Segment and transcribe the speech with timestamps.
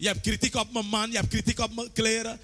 [0.00, 2.40] Je hebt kritiek op mijn man, je hebt kritiek op mijn kleren.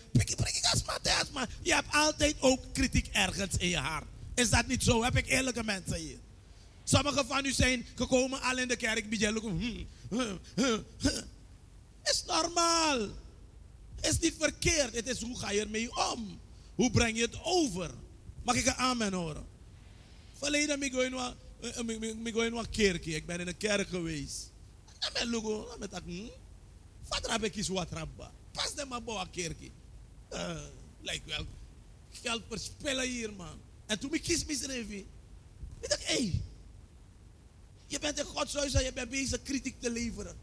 [1.63, 4.07] Je hebt altijd ook kritiek ergens in je hart.
[4.35, 5.03] Is dat niet zo?
[5.03, 6.19] Heb ik eerlijke mensen hier?
[6.85, 9.05] Sommigen van u zijn gekomen al in de kerk.
[9.11, 10.81] Hm, hm, hm,
[12.03, 13.09] is normaal.
[14.01, 14.95] Is niet verkeerd.
[14.95, 16.41] Het is hoe ga je ermee om?
[16.75, 17.91] Hoe breng je het over?
[18.43, 19.47] Mag ik een amen horen?
[20.39, 20.95] Verleden ben ik
[22.37, 23.07] in een kerk.
[23.07, 24.51] Ik ben in een kerk geweest.
[24.99, 25.93] En mijn logo, met
[27.15, 28.33] Wat heb ik is wat rabba?
[28.53, 29.71] Pas de maar bouwen kerk.
[30.33, 30.63] Uh,
[31.01, 31.47] lijkt wel
[32.11, 33.61] geld verspillen hier, man.
[33.87, 34.97] En toen ik kies misreven.
[35.81, 36.15] Ik dacht, hé.
[36.15, 36.43] Hey,
[37.87, 40.37] je bent in Godshuis en je bent bezig kritiek te leveren.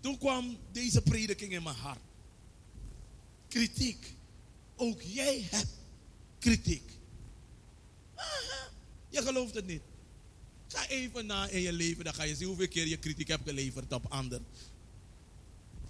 [0.00, 2.00] Toen kwam deze prediking in mijn hart.
[3.48, 4.14] Kritiek.
[4.76, 5.72] Ook jij hebt
[6.38, 6.90] kritiek.
[9.08, 9.82] Je gelooft het niet.
[10.68, 13.48] Ga even na in je leven, dan ga je zien hoeveel keer je kritiek hebt
[13.48, 14.46] geleverd op anderen.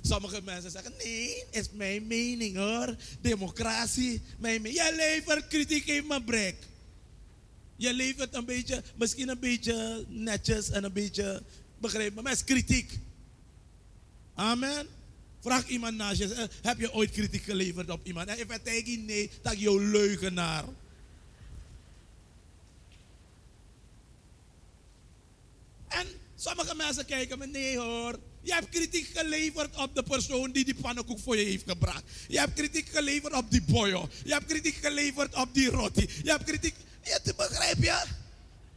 [0.06, 2.96] Sommige mensen zeggen, nee, is mijn mening hoor.
[3.20, 4.82] Democratie, mijn mening.
[4.82, 6.56] Je levert kritiek in mijn brek.
[7.76, 11.42] Je levert een beetje, misschien een beetje netjes en een beetje,
[11.78, 12.98] begrijp me, maar is kritiek.
[14.34, 14.86] Amen.
[15.40, 18.28] Vraag iemand naast je, eh, heb je ooit kritiek geleverd op iemand?
[18.28, 20.64] En hij nee, dat je leugenaar.
[25.88, 28.18] En sommige mensen kijken me, nee hoor.
[28.44, 32.02] Je hebt kritiek geleverd op de persoon die die pannenkoek voor je heeft gebracht.
[32.28, 34.08] Je hebt kritiek geleverd op die boyo.
[34.24, 36.08] Je hebt kritiek geleverd op die roti.
[36.22, 36.74] Je hebt kritiek...
[37.02, 38.04] Je begrijp je?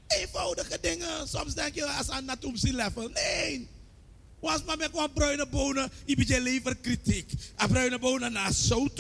[0.07, 1.27] Eenvoudige dingen.
[1.27, 3.09] Soms denk je als aan natumsi level.
[3.09, 3.67] Nee.
[4.47, 7.31] Was maar met wat bruine bonen, je lever kritiek.
[7.61, 8.99] A bruine bonen naar zout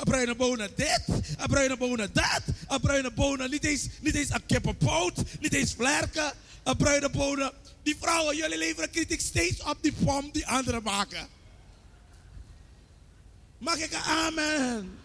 [0.00, 1.04] a bruine bonen dit,
[1.40, 5.74] a bruine bonen dat, a bruine bonen niet eens, niet eens een kippenpoot, niet eens
[5.74, 6.32] vlerken,
[6.66, 7.52] a bruine bonen.
[7.82, 11.28] Die vrouwen, jullie leveren kritiek steeds op die pom die anderen maken.
[13.58, 14.98] Mag ik een amen?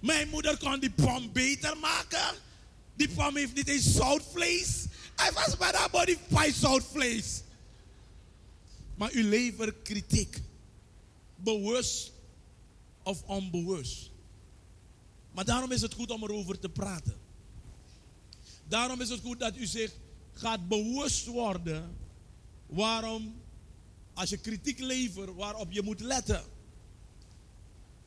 [0.00, 2.34] Mijn moeder kon die pom beter maken.
[2.94, 4.84] Die pom heeft niet eens zoutvlees.
[5.16, 7.42] Hij was bij dat body zout zoutvlees.
[9.00, 10.40] Maar u levert kritiek.
[11.36, 12.12] Bewust
[13.02, 14.10] of onbewust.
[15.32, 17.16] Maar daarom is het goed om erover te praten.
[18.68, 19.92] Daarom is het goed dat u zich
[20.32, 21.96] gaat bewust worden
[22.66, 23.34] waarom,
[24.14, 26.44] als je kritiek levert, waarop je moet letten.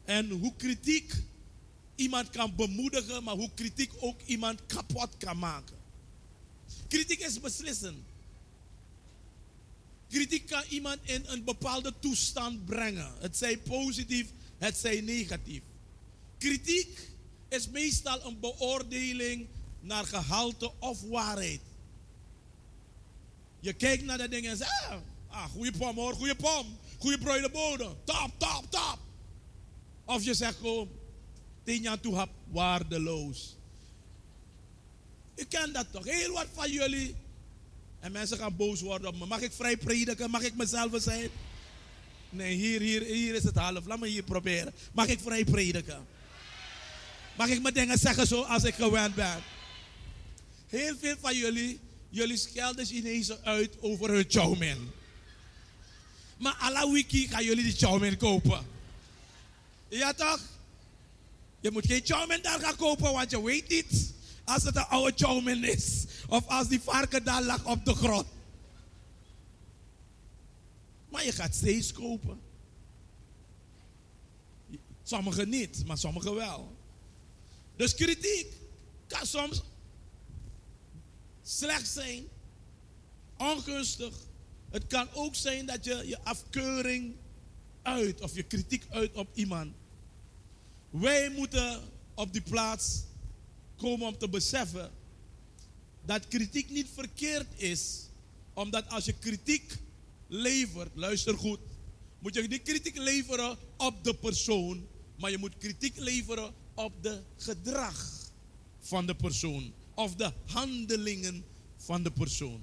[0.06, 1.14] En hoe kritiek
[1.96, 5.78] iemand kan bemoedigen, maar hoe kritiek ook iemand kapot kan maken.
[6.88, 8.13] Kritiek is beslissend.
[10.14, 13.14] Kritiek kan iemand in een bepaalde toestand brengen.
[13.20, 15.62] Het zij positief, het zij negatief.
[16.38, 17.10] Kritiek
[17.50, 19.48] is meestal een beoordeling
[19.80, 21.62] naar gehalte of waarheid.
[23.60, 24.98] Je kijkt naar dat ding en zegt, ah,
[25.28, 26.78] ah goede pom hoor, goede pom.
[26.98, 27.96] Goede bruine bodem.
[28.04, 29.00] Top, top, top.
[30.06, 30.90] Of je zegt gewoon,
[31.64, 33.56] tien jaar toe waardeloos.
[35.36, 36.06] U kent dat toch?
[36.06, 37.16] Heel wat van jullie
[38.04, 39.26] en mensen gaan boos worden op me.
[39.26, 40.30] Mag ik vrij prediken?
[40.30, 41.30] Mag ik mezelf zijn?
[42.30, 43.86] Nee, hier, hier, hier is het half.
[43.86, 44.74] Laat me hier proberen.
[44.92, 46.06] Mag ik vrij prediken?
[47.38, 49.44] Mag ik mijn dingen zeggen zoals ik gewend ben?
[50.68, 54.92] Heel veel van jullie, jullie schelden ineens uit over hun chowmin.
[56.38, 58.66] Maar alle wiki gaan jullie die chowmin kopen.
[59.90, 60.40] Ja toch?
[61.60, 64.14] Je moet geen chowmin daar gaan kopen, want je weet niet
[64.44, 66.06] als het een oude chowmin is.
[66.28, 68.28] Of als die varken daar lag op de grond.
[71.10, 72.40] Maar je gaat steeds kopen.
[75.04, 76.76] Sommigen niet, maar sommigen wel.
[77.76, 78.48] Dus kritiek
[79.08, 79.62] kan soms
[81.42, 82.24] slecht zijn,
[83.38, 84.16] ongunstig.
[84.70, 87.16] Het kan ook zijn dat je je afkeuring
[87.82, 89.74] uit of je kritiek uit op iemand.
[90.90, 91.82] Wij moeten
[92.14, 93.04] op die plaats
[93.78, 94.92] komen om te beseffen
[96.06, 98.10] dat kritiek niet verkeerd is.
[98.54, 99.78] Omdat als je kritiek
[100.28, 101.60] levert, luister goed,
[102.20, 104.88] moet je niet kritiek leveren op de persoon,
[105.18, 108.32] maar je moet kritiek leveren op de gedrag
[108.80, 111.46] van de persoon of de handelingen
[111.78, 112.62] van de persoon.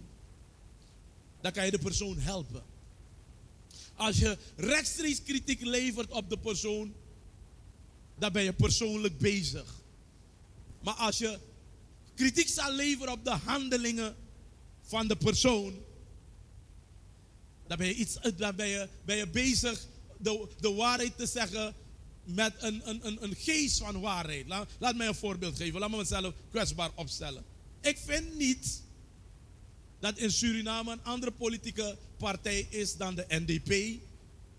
[1.40, 2.62] Dan kan je de persoon helpen.
[3.94, 6.94] Als je rechtstreeks kritiek levert op de persoon,
[8.18, 9.79] dan ben je persoonlijk bezig.
[10.80, 11.38] Maar als je
[12.14, 14.16] kritiek zal leveren op de handelingen
[14.82, 15.74] van de persoon,
[17.66, 19.86] dan ben je, iets, dan ben je, ben je bezig
[20.18, 21.74] de, de waarheid te zeggen
[22.24, 24.48] met een, een, een, een geest van waarheid.
[24.48, 25.80] Laat, laat mij een voorbeeld geven.
[25.80, 27.44] Laat me mezelf kwetsbaar opstellen.
[27.80, 28.82] Ik vind niet
[29.98, 34.00] dat in Suriname een andere politieke partij is dan de NDP,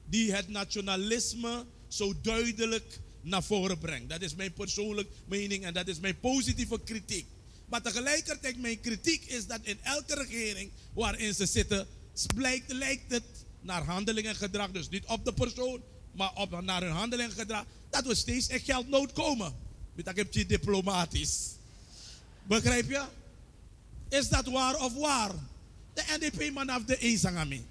[0.06, 4.10] die het nationalisme zo duidelijk naar voren brengt.
[4.10, 7.26] Dat is mijn persoonlijke mening en dat is mijn positieve kritiek.
[7.66, 11.88] Maar tegelijkertijd mijn kritiek is dat in elke regering waarin ze zitten,
[12.36, 13.24] blijkt, lijkt het
[13.62, 15.82] naar handeling en gedrag, dus niet op de persoon,
[16.12, 19.54] maar op, naar hun handeling en gedrag, dat we steeds in geldnood komen.
[19.96, 21.50] Dat heb je diplomatisch.
[22.44, 23.04] Begrijp je?
[24.10, 25.32] Is dat waar of waar?
[25.94, 27.66] De NDP man af de eenzangami.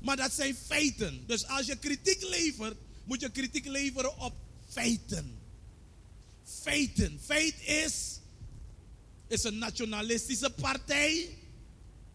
[0.00, 1.24] Maar dat zijn feiten.
[1.26, 4.32] Dus als je kritiek levert, moet je kritiek leveren op
[4.76, 5.38] feiten.
[6.44, 7.18] Feiten.
[7.24, 8.18] Feit is,
[9.26, 11.28] is een nationalistische partij.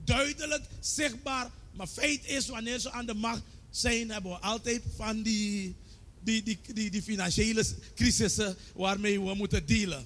[0.04, 1.50] Duidelijk, zichtbaar.
[1.74, 5.76] Maar feit is, wanneer ze aan de macht zijn, hebben we altijd van die,
[6.20, 7.66] die, die, die, financiële
[7.96, 10.06] crisissen waarmee we moeten dealen.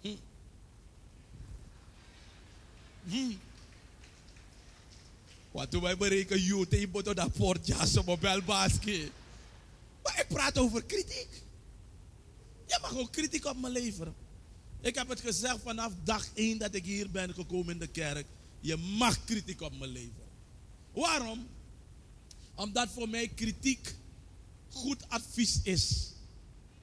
[0.00, 0.16] Hm.
[3.08, 3.32] Hm.
[5.50, 6.42] Wat doen wij berekenen?
[6.42, 9.10] Youth, je moet dat portjas op belbasket.
[10.06, 11.28] Maar ik praat over kritiek.
[12.66, 14.14] Je mag ook kritiek op me leveren.
[14.80, 18.26] Ik heb het gezegd vanaf dag 1 dat ik hier ben gekomen in de kerk.
[18.60, 20.28] Je mag kritiek op me leveren.
[20.92, 21.46] Waarom?
[22.54, 23.94] Omdat voor mij kritiek
[24.68, 26.12] goed advies is.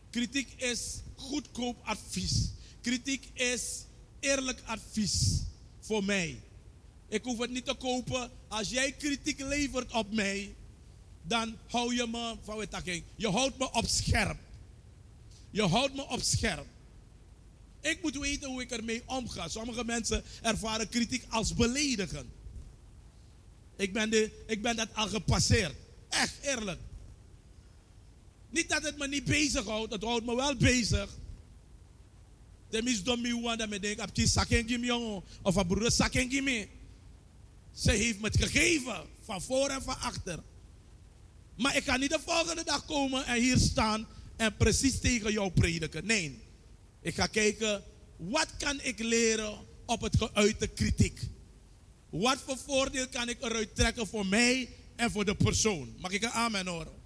[0.10, 2.50] Kritiek is goedkoop advies.
[2.82, 3.84] Kritiek is
[4.20, 5.42] eerlijk advies
[5.80, 6.42] voor mij.
[7.08, 8.32] Ik hoef het niet te kopen.
[8.48, 10.56] Als jij kritiek levert op mij,
[11.24, 12.84] dan hou je me van wat
[13.16, 14.38] Je houdt me op scherp.
[15.50, 16.66] Je houdt me op scherp.
[17.82, 19.48] Ik moet weten hoe ik ermee omga.
[19.48, 22.32] Sommige mensen ervaren kritiek als beledigen.
[23.76, 25.76] Ik ben, de, ik ben dat al gepasseerd.
[26.10, 26.80] Echt eerlijk.
[28.50, 31.10] Niet dat het me niet bezighoudt, het houdt me wel bezig.
[32.70, 36.44] De mis dom me dat me denk, heb je sakken jongen, of een broer sakken
[36.44, 36.68] me.
[37.72, 40.40] Ze heeft me het gegeven, van voor en van achter.
[41.56, 45.52] Maar ik ga niet de volgende dag komen en hier staan en precies tegen jou
[45.52, 46.06] prediken.
[46.06, 46.42] Nee.
[47.02, 47.84] Ik ga kijken,
[48.18, 51.20] wat kan ik leren op het geuite kritiek?
[52.10, 55.96] Wat voor voordeel kan ik eruit trekken voor mij en voor de persoon?
[56.00, 57.02] Mag ik een amen horen?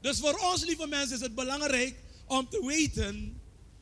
[0.00, 1.94] Dus voor ons, lieve mensen, is het belangrijk
[2.26, 3.40] om te weten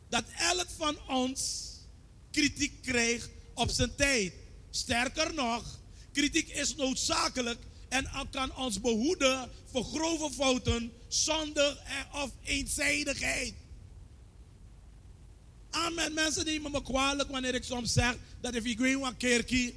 [0.08, 1.70] dat elk van ons
[2.30, 4.32] kritiek krijgt op zijn tijd.
[4.70, 5.80] Sterker nog,
[6.12, 7.58] kritiek is noodzakelijk
[7.90, 11.78] en kan ons behoeden voor grove fouten, zonde
[12.12, 13.54] of eenzijdigheid.
[15.70, 16.14] Amen.
[16.14, 19.74] Mensen nemen me kwalijk wanneer ik soms zeg dat if ik weet een kerkie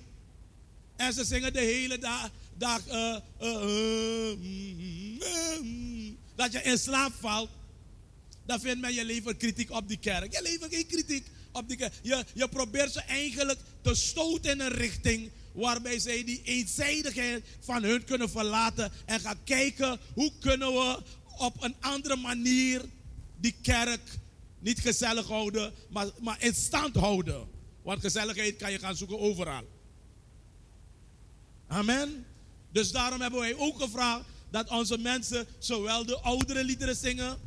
[0.95, 4.31] en ze zingen de hele dag, dag uh, uh,
[5.19, 5.71] uh,
[6.35, 7.49] dat je in slaap valt,
[8.45, 10.33] dan vindt men je levert kritiek op die kerk.
[10.33, 11.93] Je levert geen kritiek op die kerk.
[12.01, 17.83] Je, je probeert ze eigenlijk te stoten in een richting waarbij zij die eenzijdigheid van
[17.83, 21.01] hun kunnen verlaten en gaan kijken hoe kunnen we
[21.37, 22.81] op een andere manier
[23.37, 24.19] die kerk
[24.59, 27.47] niet gezellig houden, maar, maar in stand houden.
[27.81, 29.63] Want gezelligheid kan je gaan zoeken overal.
[31.67, 32.25] Amen.
[32.71, 37.37] Dus daarom hebben wij ook gevraagd dat onze mensen zowel de oudere liederen zingen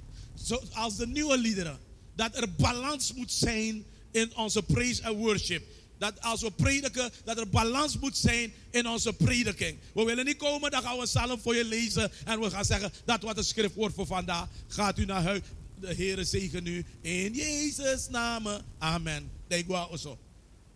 [0.73, 1.79] als de nieuwe liederen.
[2.15, 5.65] Dat er balans moet zijn in onze praise en worship.
[5.99, 9.79] Dat als we prediken, dat er balans moet zijn in onze prediking.
[9.95, 12.13] We willen niet komen, dan gaan we psalm voor je lezen.
[12.25, 14.49] En we gaan zeggen, dat wat het schriftwoord voor vandaag.
[14.69, 15.41] Gaat u naar huis.
[15.81, 18.47] De Heere zegen u in Jezus' naam.
[18.79, 19.31] Amen.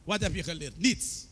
[0.05, 0.79] Wat heb je geleerd?
[0.79, 1.27] Niets.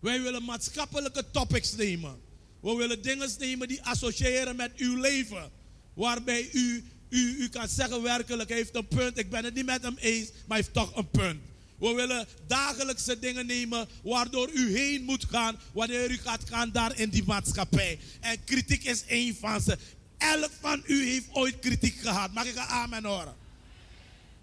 [0.00, 2.20] Wij willen maatschappelijke topics nemen.
[2.60, 5.50] We willen dingen nemen die associëren met uw leven.
[5.94, 9.18] Waarbij u, u, u kan zeggen werkelijk, hij heeft een punt.
[9.18, 11.40] Ik ben het niet met hem eens, maar hij heeft toch een punt.
[11.78, 16.98] We willen dagelijkse dingen nemen waardoor u heen moet gaan wanneer u gaat gaan daar
[16.98, 17.98] in die maatschappij.
[18.20, 19.78] En kritiek is één van ze.
[20.18, 22.32] Elk van u heeft ooit kritiek gehad.
[22.32, 23.34] Mag ik een amen horen?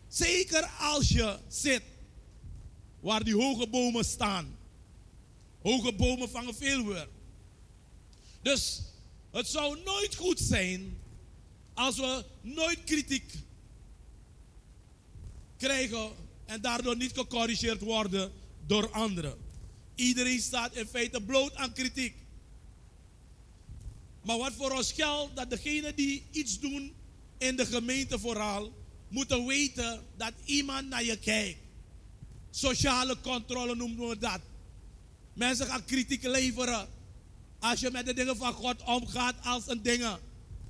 [0.07, 1.81] Zeker als je zit
[2.99, 4.57] waar die hoge bomen staan.
[5.61, 7.07] Hoge bomen vangen veel weer.
[8.41, 8.81] Dus
[9.31, 10.97] het zou nooit goed zijn
[11.73, 13.33] als we nooit kritiek
[15.57, 16.11] krijgen
[16.45, 18.31] en daardoor niet gecorrigeerd worden
[18.65, 19.37] door anderen.
[19.95, 22.15] Iedereen staat in feite bloot aan kritiek.
[24.23, 26.93] Maar wat voor ons geldt, dat degenen die iets doen
[27.37, 28.73] in de gemeente vooral,
[29.07, 31.59] moeten weten dat iemand naar je kijkt.
[32.49, 34.39] Sociale controle noemen we dat.
[35.33, 36.87] Mensen gaan kritiek leveren.
[37.59, 40.19] Als je met de dingen van God omgaat als een dingen.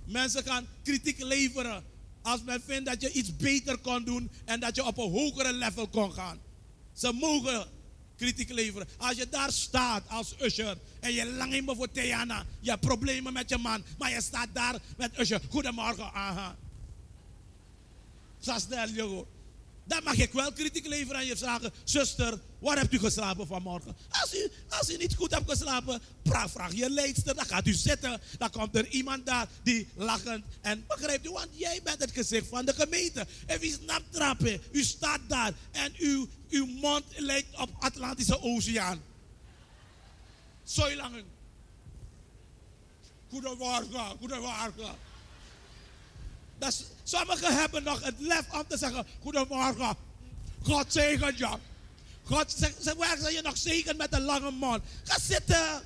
[0.06, 1.84] Mensen gaan kritiek leveren.
[2.26, 5.54] Als men vindt dat je iets beter kon doen en dat je op een hogere
[5.54, 6.40] level kon gaan.
[6.94, 7.68] Ze mogen
[8.16, 8.88] kritiek leveren.
[8.98, 12.82] Als je daar staat als usher en je lang in me voor Theana, je hebt
[12.82, 15.42] problemen met je man, maar je staat daar met usher.
[15.50, 16.56] Goedemorgen, aha.
[18.40, 19.26] Zo snel, jongen.
[19.88, 23.96] Dan mag ik wel kritiek leveren en je vragen, zuster, waar hebt u geslapen vanmorgen?
[24.10, 27.74] Als u, als u niet goed hebt geslapen, vraag, vraag je leidster, dan gaat u
[27.74, 28.22] zitten.
[28.38, 32.48] Dan komt er iemand daar die lachend en begrijpt u, want jij bent het gezicht
[32.48, 33.28] van de gemeente.
[33.46, 34.62] En wie snapt trappen?
[34.72, 39.02] U staat daar en uw, uw mond lijkt op Atlantische Oceaan.
[40.64, 41.24] Zo lang.
[43.30, 44.96] Goedemorgen, goedemorgen.
[46.58, 49.96] Dat sommigen hebben nog het lef om te zeggen: Goedemorgen,
[50.64, 51.58] God zegen je.
[52.24, 54.84] God, zeg, zeg, waar je nog zegen met een lange mond?
[55.04, 55.84] Ga zitten.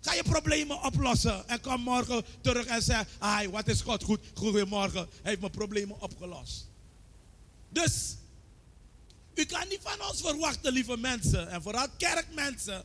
[0.00, 1.48] Ga je problemen oplossen.
[1.48, 4.20] En kom morgen terug en zeg: Ai, wat is God goed?
[4.34, 5.00] Goedemorgen.
[5.10, 6.68] Hij heeft mijn problemen opgelost.
[7.68, 8.16] Dus,
[9.34, 11.48] u kan niet van ons verwachten, lieve mensen.
[11.48, 12.84] En vooral kerkmensen.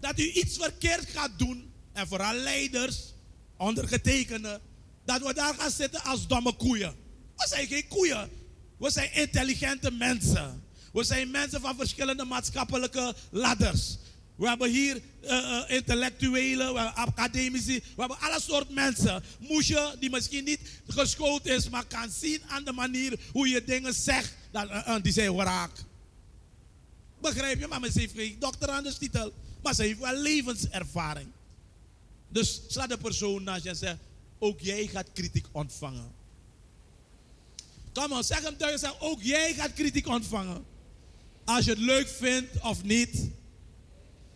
[0.00, 1.72] Dat u iets verkeerd gaat doen.
[1.92, 3.12] En vooral leiders
[3.56, 4.60] ondergetekende,
[5.04, 6.94] dat we daar gaan zitten als domme koeien.
[7.36, 8.30] We zijn geen koeien.
[8.78, 10.62] We zijn intelligente mensen.
[10.92, 13.96] We zijn mensen van verschillende maatschappelijke ladders.
[14.36, 19.22] We hebben hier uh, intellectuelen, we hebben academici, we hebben alle soort mensen.
[19.38, 23.94] Moesje die misschien niet geschoold is, maar kan zien aan de manier hoe je dingen
[23.94, 25.70] zegt, dat, uh, die zijn wraak.
[27.20, 27.66] Begrijp je?
[27.66, 29.32] Maar ze heeft geen doctorandestitel,
[29.62, 31.28] maar ze heeft wel levenservaring.
[32.28, 33.96] Dus sla de persoon naast je en zeg,
[34.38, 36.12] ook jij gaat kritiek ontvangen.
[37.92, 40.64] Kom maar, zeg hem duidelijk, zeg, ook jij gaat kritiek ontvangen.
[41.44, 43.28] Als je het leuk vindt of niet,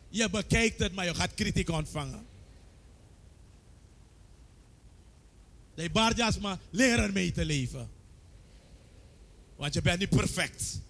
[0.08, 2.26] je bekijkt het, maar je gaat kritiek ontvangen.
[5.74, 7.90] De baardjas maar leren mee te leven.
[9.56, 10.80] Want je bent niet perfect.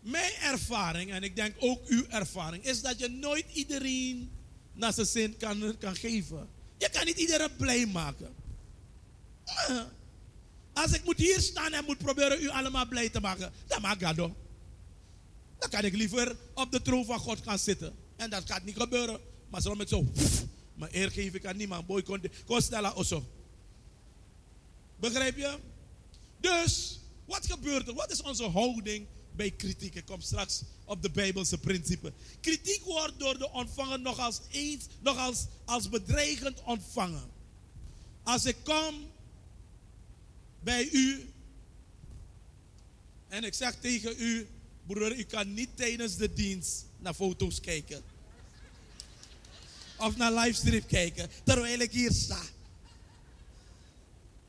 [0.00, 4.30] Mijn ervaring, en ik denk ook uw ervaring, is dat je nooit iedereen
[4.76, 6.48] naar zijn zin kan, kan geven.
[6.78, 8.34] Je kan niet iedereen blij maken.
[10.72, 14.00] Als ik moet hier staan en moet proberen u allemaal blij te maken, dan maak
[14.00, 14.30] ik dat.
[15.58, 17.94] Dan kan ik liever op de troon van God gaan zitten.
[18.16, 19.20] En dat gaat niet gebeuren.
[19.48, 20.04] Maar zo met zo,
[20.74, 21.86] maar eer geef ik aan niemand.
[21.86, 23.24] Boy, kon, kon stellen of zo.
[24.96, 25.58] Begrijp je?
[26.40, 27.94] Dus, wat gebeurt er?
[27.94, 29.06] Wat is onze houding
[29.36, 29.94] bij kritiek.
[29.94, 32.12] Ik kom straks op de Bijbelse principe.
[32.40, 37.30] Kritiek wordt door de ontvanger nog als eens, nog als, als bedreigend ontvangen.
[38.22, 38.94] Als ik kom
[40.60, 41.30] bij u
[43.28, 44.48] en ik zeg tegen u,
[44.86, 48.02] broer, u kan niet tijdens de dienst naar foto's kijken.
[49.98, 52.42] Of naar livestream kijken, terwijl ik hier sta.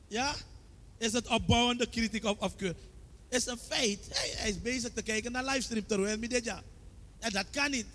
[0.07, 0.35] Ja?
[0.97, 2.75] Is het opbouwende kritiek of afkeur?
[3.29, 3.99] Is een feit.
[4.09, 6.47] Hij, is bezig te kijken naar livestream terwijl met dit.
[7.19, 7.85] En dat kan niet.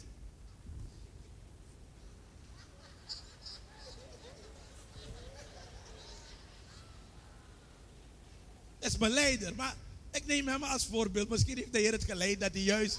[8.78, 9.54] Dat is mijn leider.
[9.54, 9.76] Maar
[10.10, 11.28] ik neem hem als voorbeeld.
[11.28, 12.98] Misschien heeft de Heer het geleid dat hij juist,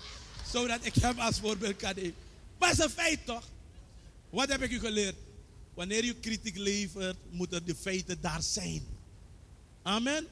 [0.52, 2.14] zodat ik hem als voorbeeld kan nemen.
[2.60, 3.48] Maar het is een feit toch?
[4.30, 5.16] Wat heb ik u geleerd?
[5.74, 8.86] Wanneer u kritiek levert, moeten de feiten daar zijn.
[9.82, 10.28] Amen.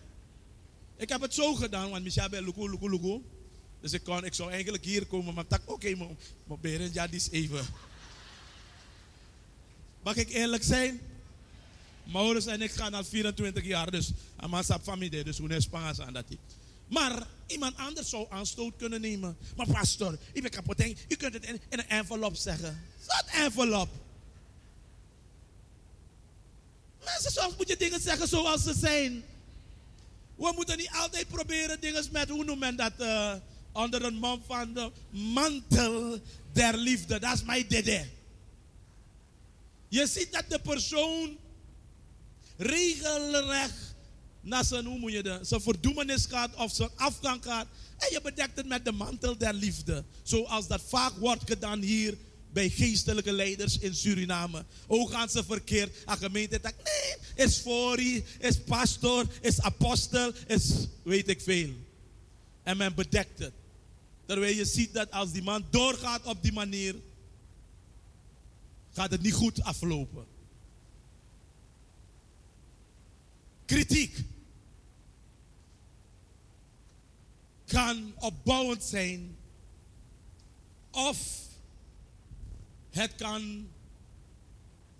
[1.02, 3.22] Ik heb het zo gedaan, want Michel bij Luku, Luku, Luku.
[3.80, 7.16] Dus ik, kon, ik zou eigenlijk hier komen, maar ik oké, maar Berend, ja, die
[7.16, 7.66] is even.
[10.04, 11.00] Mag ik eerlijk zijn?
[12.04, 16.14] Maurits en ik gaan al 24 jaar, dus aan familie, dus hoe is Spaans aan
[16.14, 16.26] dat.
[16.88, 19.38] Maar iemand anders zou aanstoot kunnen nemen.
[19.56, 20.82] Maar pastor, ik ben kapot.
[21.08, 22.84] U kunt het in, in een envelop zeggen.
[23.06, 23.90] Wat envelop?
[27.04, 29.24] Mensen, soms moet je dingen zeggen zoals ze zijn.
[30.42, 33.34] We moeten niet altijd proberen dingen met, hoe noemt men dat, uh,
[33.72, 36.20] onder een man van de mantel
[36.52, 37.20] der liefde.
[37.20, 38.08] Dat is mijn dede.
[39.88, 41.38] Je ziet dat de persoon
[42.58, 43.96] regelrecht
[44.42, 47.68] naar zijn, hoe moet zijn verdoemenis gaat of zijn afgang gaat.
[47.98, 50.04] En je bedekt het met de mantel der liefde.
[50.24, 52.18] Zoals dat vaak wordt gedaan hier
[52.54, 54.66] bij geestelijke leiders in Suriname.
[54.88, 55.96] Hoe gaan ze verkeerd?
[56.06, 61.70] Een gemeente dat nee, is fori, is pastor, is apostel, is weet ik veel.
[62.64, 63.54] En men bedekt het.
[64.26, 66.96] Terwijl je ziet dat als die man doorgaat op die manier,
[68.92, 70.26] gaat het niet goed aflopen.
[73.66, 74.24] Kritiek
[77.66, 79.38] kan opbouwend zijn
[80.92, 81.50] of
[82.92, 83.70] het kan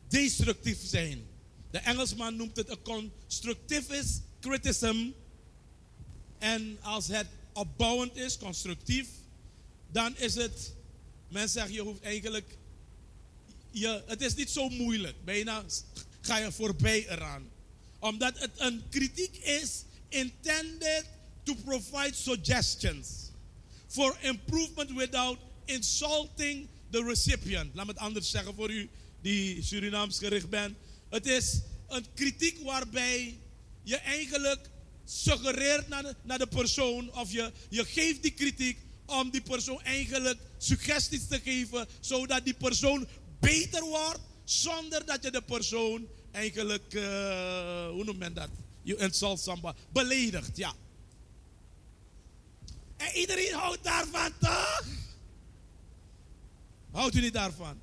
[0.08, 1.28] destructief zijn.
[1.72, 5.10] De Engelsman noemt het een constructivist criticism.
[6.38, 9.08] En als het opbouwend is, constructief,
[9.92, 10.74] dan is het,
[11.28, 12.58] men zegt, je hoeft eigenlijk,
[13.72, 15.26] je, het is niet zo moeilijk.
[15.26, 15.64] Bijna
[16.22, 17.50] ga je voorbij eraan.
[18.00, 21.06] Omdat het een kritiek is intended
[21.44, 23.08] to provide suggestions
[23.88, 27.76] for improvement without insulting the recipient.
[27.76, 28.90] Laat me het anders zeggen voor u
[29.22, 30.76] die Surinaams gericht bent.
[31.10, 33.38] Het is een kritiek waarbij
[33.84, 34.70] je eigenlijk
[35.06, 39.82] suggereert naar de, naar de persoon of je, je geeft die kritiek om die persoon
[39.82, 43.08] eigenlijk suggesties te geven zodat die persoon
[43.40, 48.50] beter wordt zonder dat je de persoon eigenlijk, uh, hoe noemt men dat?
[48.84, 49.78] Je insult somebody.
[49.92, 50.74] Beledigt, ja.
[52.98, 54.86] En iedereen houdt daarvan, toch?
[56.92, 57.80] Houdt u niet daarvan?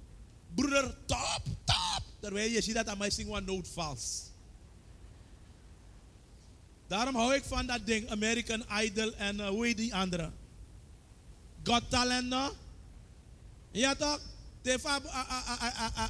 [0.55, 2.03] Broeder, top, top.
[2.21, 4.23] Terwijl je ziet dat aan mij zingen nood vals.
[6.87, 10.31] Daarom hou ik van dat ding, American Idol en uh, hoe die andere?
[11.63, 12.57] Got Talent, no?
[13.71, 14.21] Ja toch?
[14.63, 15.01] Te fa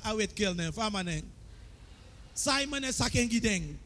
[0.04, 1.32] a wet kill ne, fa manen.
[2.32, 3.76] Simon en Sakengi ding.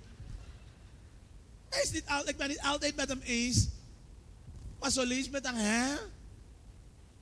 [1.83, 3.69] Is niet altijd, ik ben niet altijd met hem eens.
[4.81, 5.95] Maar zo lees met hem, hè?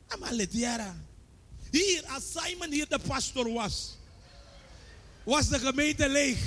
[0.07, 0.97] Amaletiara.
[1.71, 3.97] Hier, als Simon hier de pastor was,
[5.25, 6.39] was de gemeente leeg.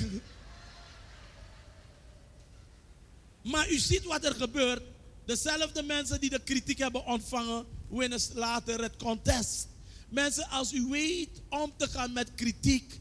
[3.41, 4.81] Maar u ziet wat er gebeurt.
[5.25, 9.67] Dezelfde mensen die de kritiek hebben ontvangen, winnen later het contest.
[10.09, 12.99] Mensen, als u weet om te gaan met kritiek,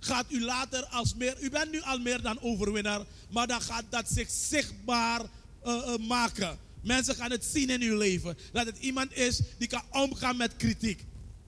[0.00, 1.36] gaat u later als meer.
[1.40, 3.00] U bent nu al meer dan overwinnaar,
[3.30, 5.28] maar dan gaat dat zich zichtbaar uh,
[5.66, 6.58] uh, maken.
[6.82, 8.36] Mensen gaan het zien in uw leven.
[8.52, 11.04] Dat het iemand is die kan omgaan met kritiek.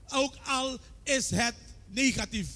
[0.09, 1.55] Ook al is het
[1.87, 2.47] negatief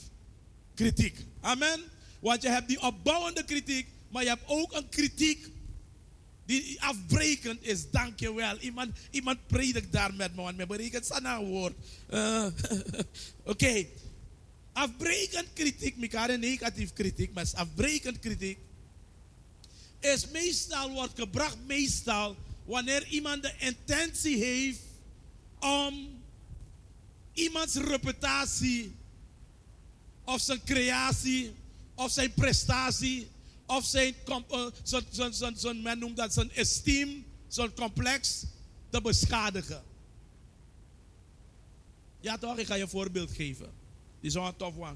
[0.75, 1.25] kritiek.
[1.41, 1.79] Amen.
[2.19, 5.47] Want je hebt die opbouwende kritiek, maar je hebt ook een kritiek
[6.45, 7.89] die afbrekend is.
[7.91, 8.57] Dankjewel.
[8.57, 11.75] Iemand, iemand predikt daar met me, want me berekent woord.
[12.09, 12.47] Uh,
[13.43, 13.85] Oké.
[14.73, 18.57] Afbrekend kritiek, elkaar negatief kritiek, maar afbrekend kritiek
[19.99, 24.79] is meestal, wordt gebracht meestal wanneer iemand de intentie heeft
[25.59, 26.16] om
[27.37, 28.95] iemands reputatie
[30.23, 31.53] of zijn creatie
[31.95, 33.27] of zijn prestatie
[33.65, 38.43] of zijn, uh, zijn, zijn, zijn, zijn, men noemt dat zijn esteem, zijn complex
[38.89, 39.83] te beschadigen.
[42.19, 43.69] Ja toch, ik ga je een voorbeeld geven.
[44.19, 44.95] Die is wel een tof one.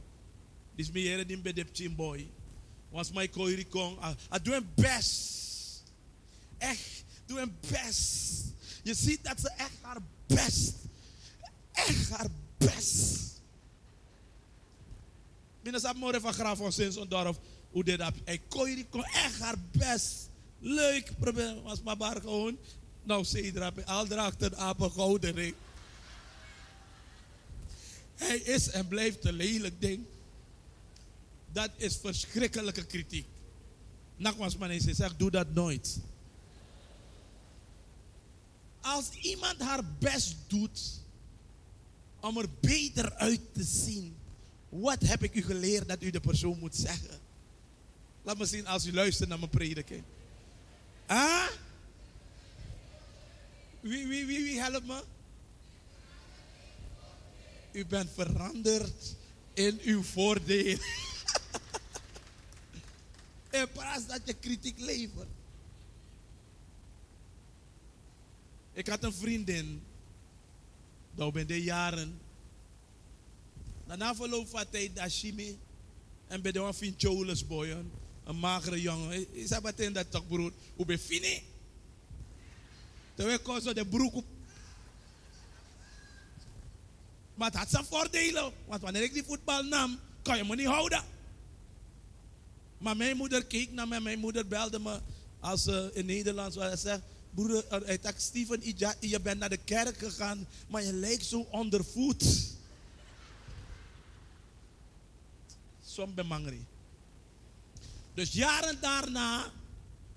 [0.76, 2.30] Die is meer dan bij de boy.
[2.90, 3.98] Was mijn koiri kon.
[4.32, 5.84] Ik doe een best.
[6.58, 8.44] Echt, doe best.
[8.84, 10.74] Je ziet dat ze echt haar best.
[11.72, 13.20] Echt haar best.
[15.62, 17.40] Binnen morgen van Graaf van Sins dorp.
[17.72, 18.14] Hoe deed dat?
[18.24, 20.30] Hij koiri kon echt haar best.
[20.60, 21.12] Leuk.
[21.20, 22.58] Probeer was maar bar gewoon.
[23.04, 23.80] Nou, zeedrap.
[23.86, 25.56] Al een apen gouden ring.
[28.16, 30.06] Hij is en blijft een lelijk ding.
[31.52, 33.26] Dat is verschrikkelijke kritiek.
[34.16, 36.00] Nogmaals, maar eens zegt, doe dat nooit.
[38.82, 41.02] Als iemand haar best doet
[42.22, 44.16] om er beter uit te zien,
[44.70, 47.20] wat heb ik u geleerd dat u de persoon moet zeggen?
[48.24, 50.04] Laat me zien als u luistert naar mijn prediking.
[51.06, 51.48] Ah?
[53.80, 55.04] Wie, wie, wie, wie helpt me?
[57.72, 59.16] U bent veranderd
[59.54, 60.78] in uw voordeel.
[63.50, 65.30] in plaats dat je kritiek levert.
[68.74, 69.84] Ik had een vriendin.
[71.16, 72.20] Dat ben de jaren.
[73.86, 75.60] Na verloop van tijd dat Shimi.
[76.28, 77.78] En bij de een vriend Jolis boy.
[78.24, 79.34] Een magere jongen.
[79.34, 80.52] Is dat meteen dat toch broer.
[80.76, 81.44] Hoe ben fini?
[83.16, 84.26] Terwijl ik zo de broek op
[87.42, 88.54] maar het had zijn voordelen.
[88.66, 91.04] Want wanneer ik die voetbal nam, kan je me niet houden.
[92.78, 94.00] Maar mijn moeder keek naar mij.
[94.00, 95.00] Mijn moeder belde me
[95.40, 96.56] als uh, in Nederlands.
[96.56, 97.02] Waar hij zegt,
[97.34, 98.60] broeder, uh, hij zegt, Steven,
[99.00, 100.48] je bent naar de kerk gegaan.
[100.68, 102.50] Maar je lijkt zo ondervoed.
[105.86, 106.66] Som bemangri.
[108.14, 109.52] Dus jaren daarna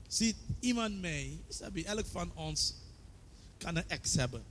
[0.08, 1.38] ziet iemand mij.
[1.84, 2.74] Elk van ons
[3.58, 4.44] kan een ex hebben.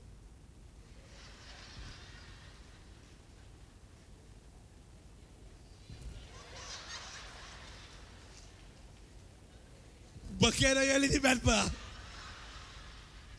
[10.37, 11.82] Beginnen jullie niet met me?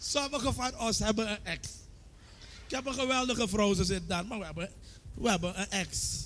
[0.06, 1.68] Sommigen van ons hebben een ex.
[2.66, 4.72] Ik heb een geweldige vrouw, ze zit daar, maar we hebben,
[5.14, 6.22] we hebben een ex.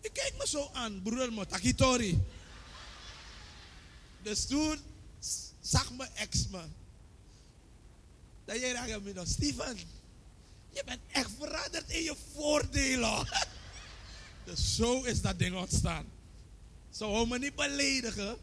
[0.00, 2.22] Ik kijk me zo aan, broer Motakitori.
[4.22, 4.78] Dus toen
[5.60, 6.60] zag mijn ex me.
[8.44, 9.78] Dat jij raakt me nog, Steven,
[10.70, 13.28] je bent echt veranderd in je voordelen.
[14.46, 16.06] dus zo is dat ding ontstaan.
[16.90, 18.36] Ze wou me niet beledigen,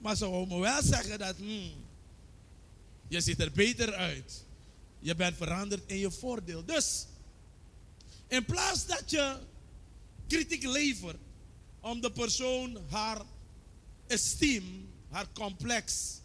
[0.00, 1.72] maar ze wou me wel zeggen dat, hmm,
[3.08, 4.44] je ziet er beter uit.
[4.98, 6.64] Je bent veranderd in je voordeel.
[6.64, 7.06] Dus,
[8.28, 9.36] in plaats dat je
[10.26, 11.18] kritiek levert
[11.80, 13.22] om de persoon haar
[14.06, 16.18] esteem, haar complex.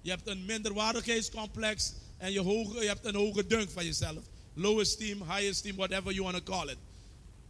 [0.00, 4.24] Je hebt een minderwaardigheidscomplex en je, hoge, je hebt een hoge dunk van jezelf.
[4.54, 6.78] Low esteem, high esteem, whatever you want to call it.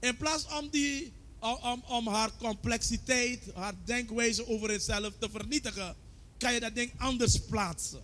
[0.01, 5.97] In plaats om, die, om, om haar complexiteit, haar denkwijze over zichzelf te vernietigen,
[6.39, 8.03] kan je dat ding anders plaatsen.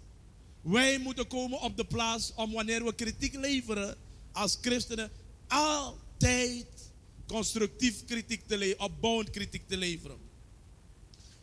[0.60, 3.96] Wij moeten komen op de plaats om wanneer we kritiek leveren
[4.32, 5.10] als christenen
[5.48, 6.66] altijd
[7.26, 10.16] constructief kritiek te leveren, opbouwend kritiek te leveren.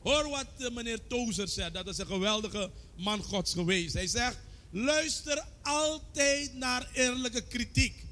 [0.03, 3.93] Hoor wat eh, meneer Tozer zegt, dat is een geweldige man gods geweest.
[3.93, 4.37] Hij zegt,
[4.69, 8.05] luister altijd naar eerlijke kritiek.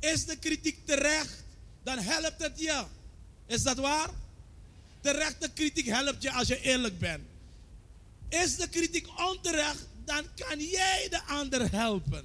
[0.00, 1.44] Is de kritiek terecht,
[1.82, 2.84] dan helpt het je.
[3.46, 4.10] Is dat waar?
[5.00, 7.24] Terechte kritiek helpt je als je eerlijk bent.
[8.28, 12.24] Is de kritiek onterecht, dan kan jij de ander helpen.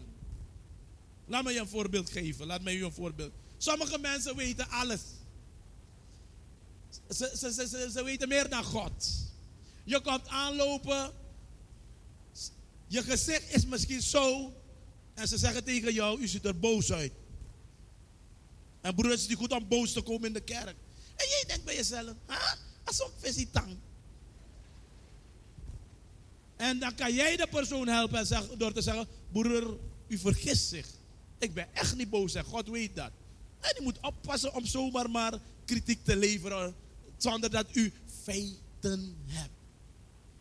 [1.25, 2.45] Laat me je een voorbeeld geven.
[2.45, 3.31] Laat me je een voorbeeld.
[3.57, 4.99] Sommige mensen weten alles.
[7.09, 9.09] Ze, ze, ze, ze, weten meer dan God.
[9.83, 11.11] Je komt aanlopen.
[12.87, 14.53] Je gezicht is misschien zo.
[15.13, 17.11] En ze zeggen tegen jou, u ziet er boos uit.
[18.81, 20.75] En broer, het is niet goed om boos te komen in de kerk.
[21.21, 22.53] En jij denkt bij jezelf, huh?
[22.83, 23.77] als een tang.
[26.55, 30.87] En dan kan jij de persoon helpen door te zeggen, broer, u vergist zich.
[31.39, 33.11] Ik ben echt niet boos en God weet dat.
[33.59, 36.75] En u moet oppassen om zomaar maar kritiek te leveren
[37.17, 39.53] zonder dat u feiten hebt.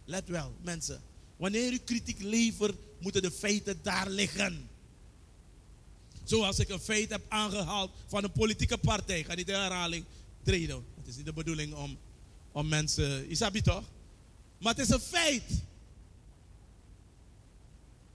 [0.04, 1.00] Let wel, mensen.
[1.36, 4.68] Wanneer u kritiek levert, moeten de feiten daar liggen.
[6.24, 9.18] Zoals ik een feit heb aangehaald van een politieke partij.
[9.18, 10.04] Ik ga niet in herhaling
[10.42, 10.84] treden.
[10.96, 11.98] Het is niet de bedoeling om,
[12.52, 13.30] om mensen.
[13.30, 13.84] Isabi toch?
[14.58, 15.62] Maar het is een feit.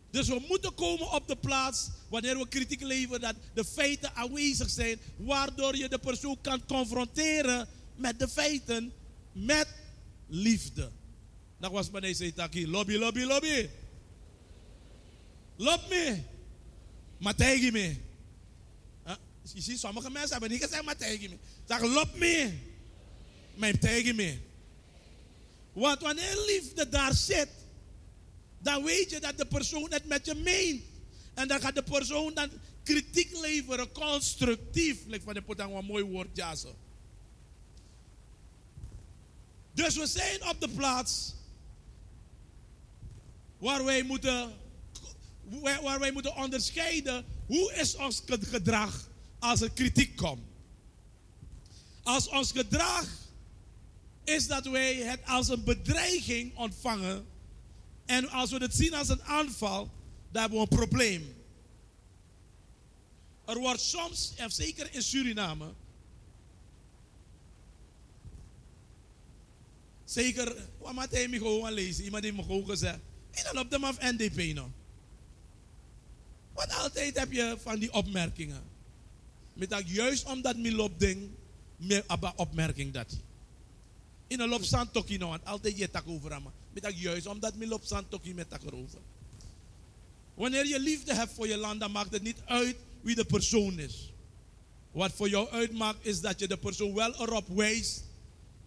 [0.09, 4.69] Dus we moeten komen op de plaats wanneer we kritiek leveren dat de feiten aanwezig
[4.69, 8.93] zijn, waardoor je de persoon kan confronteren met de feiten,
[9.31, 9.67] met
[10.27, 10.91] liefde.
[11.59, 12.67] Dat was bij deze taki.
[12.67, 13.69] Lobby, lobby, lobby.
[15.55, 16.21] Loop me.
[17.17, 17.95] Maar tegen me.
[19.53, 21.38] Je ziet, sommige mensen hebben niet gezegd, maar tegen me.
[21.67, 22.53] Zeg, loop me.
[23.55, 24.38] Maar tegen me.
[25.73, 27.49] Want wanneer liefde daar zit,
[28.60, 30.84] dan weet je dat de persoon het met je meent.
[31.34, 32.49] En dan gaat de persoon dan
[32.84, 34.97] kritiek leveren, constructief.
[35.08, 36.55] Like van de potang een mooi woord, ja.
[39.73, 41.34] Dus we zijn op de plaats
[43.58, 44.51] waar wij moeten,
[45.81, 50.43] waar wij moeten onderscheiden hoe is ons gedrag als er kritiek komt.
[52.03, 53.07] Als ons gedrag
[54.23, 57.25] is dat wij het als een bedreiging ontvangen
[58.05, 59.91] en als we het zien als een aanval,
[60.31, 61.35] dan hebben we een probleem.
[63.45, 65.73] Er wordt soms, en zeker in Suriname,
[70.05, 72.99] zeker, wat hij me gewoon lezen, iemand heeft me gewoon gezegd,
[73.31, 74.69] en dan op de af NDP nog.
[76.53, 78.74] Want altijd heb je van die opmerkingen.
[79.55, 81.29] Met dat juist omdat me loopt ding,
[81.75, 82.03] meer
[82.35, 83.17] opmerking dat.
[84.27, 86.41] In een loop staan tokkie nou, altijd je tak over
[86.73, 88.99] met dat juist, omdat me loopt staan tokkie met dat erover.
[90.33, 93.79] Wanneer je liefde hebt voor je land, dan maakt het niet uit wie de persoon
[93.79, 94.13] is.
[94.91, 98.03] Wat voor jou uitmaakt, is dat je de persoon wel erop wijst,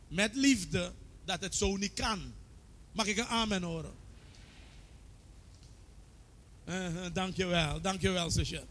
[0.09, 0.93] met liefde,
[1.25, 2.33] dat het zo niet kan.
[2.93, 3.93] Mag ik een amen horen?
[6.65, 8.65] Uh, dankjewel, dankjewel zusje.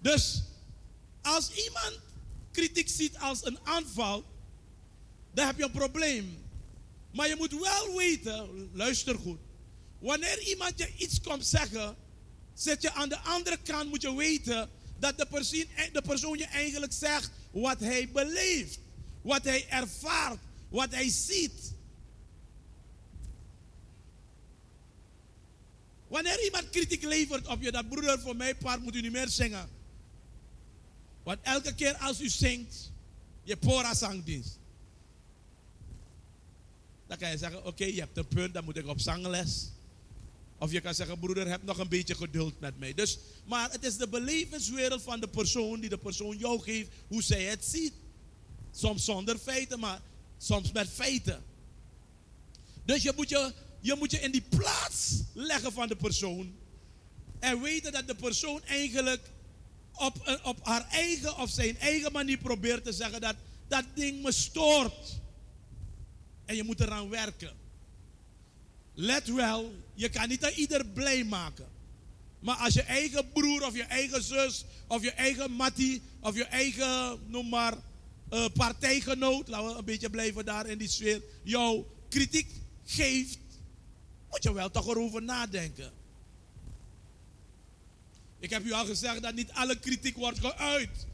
[0.00, 0.42] Dus,
[1.26, 2.00] als iemand
[2.52, 4.24] kritiek ziet als een aanval,
[5.34, 6.44] dan heb je een probleem.
[7.12, 9.38] Maar je moet wel weten, luister goed.
[9.98, 11.96] Wanneer iemand je iets komt zeggen,
[12.54, 15.26] zet je aan de andere kant, moet je weten dat de
[16.02, 18.78] persoon, je eigenlijk zegt wat hij beleeft,
[19.22, 21.74] wat hij ervaart, wat hij ziet.
[26.08, 29.28] Wanneer iemand kritiek levert op je, dat broeder, voor mij part moet u niet meer
[29.28, 29.75] zingen.
[31.26, 32.92] Want elke keer als u zingt,
[33.42, 34.58] je pora zangdienst.
[37.06, 39.70] Dan kan je zeggen, oké, je hebt een punt, dan moet ik op zangles.
[40.58, 42.94] Of je kan zeggen, broeder, heb nog een beetje geduld met mij.
[42.94, 47.22] Dus, maar het is de belevenswereld van de persoon die de persoon jou geeft, hoe
[47.22, 47.92] zij het ziet.
[48.72, 50.00] Soms zonder feiten, maar
[50.38, 51.44] soms met feiten.
[52.84, 56.54] Dus je moet je je moet je in die plaats leggen van de persoon.
[57.38, 59.34] En weten dat de persoon eigenlijk
[59.98, 63.34] op, eh, op haar eigen of zijn eigen manier probeert te zeggen dat
[63.68, 65.20] dat ding me stoort.
[66.44, 67.52] En je moet eraan werken.
[68.94, 71.66] Let wel, je kan niet ieder blij maken.
[72.40, 76.44] Maar als je eigen broer of je eigen zus of je eigen mattie of je
[76.44, 77.74] eigen, noem maar,
[78.32, 82.50] uh, partijgenoot, laten we een beetje blijven daar in die sfeer, jou kritiek
[82.84, 83.38] geeft,
[84.30, 85.92] moet je wel toch erover nadenken.
[88.38, 91.06] Ik heb u al gezegd dat niet alle kritiek wordt geuit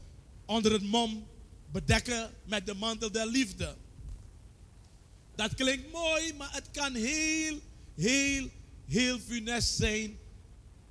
[0.45, 1.27] onder het mom
[1.71, 3.75] bedekken met de mantel der liefde.
[5.35, 7.59] Dat klinkt mooi, maar het kan heel,
[7.95, 8.49] heel,
[8.85, 10.17] heel funest zijn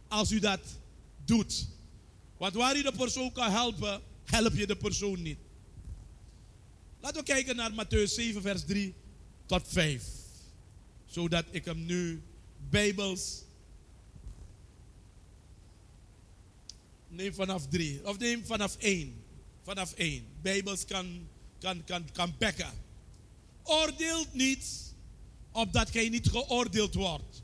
[0.09, 0.61] als u dat
[1.25, 1.67] doet.
[2.37, 5.39] Want waar u de persoon kan helpen, help je de persoon niet.
[7.01, 8.95] Laten we kijken naar Matthäus 7, vers 3
[9.47, 10.05] tot 5.
[11.07, 12.23] Zodat ik hem nu
[12.71, 13.43] bijbels
[17.13, 18.07] neem vanaf 3.
[18.07, 19.25] Of neem vanaf 1.
[19.63, 20.27] Vanaf 1.
[20.43, 22.73] Bijbels kan, kan, kan, kan bekken.
[23.63, 24.95] Oordeelt niet,
[25.53, 27.43] opdat gij niet geoordeeld wordt.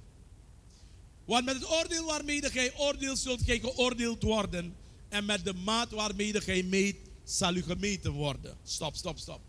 [1.25, 4.77] Want met het oordeel waarmee gij oordeelt, zult gij geoordeeld worden.
[5.09, 8.57] En met de maat waarmee gij meet, zal u gemeten worden.
[8.65, 9.41] Stop, stop, stop.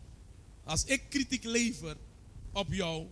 [0.63, 1.97] Als ik kritiek lever
[2.51, 3.08] op jou,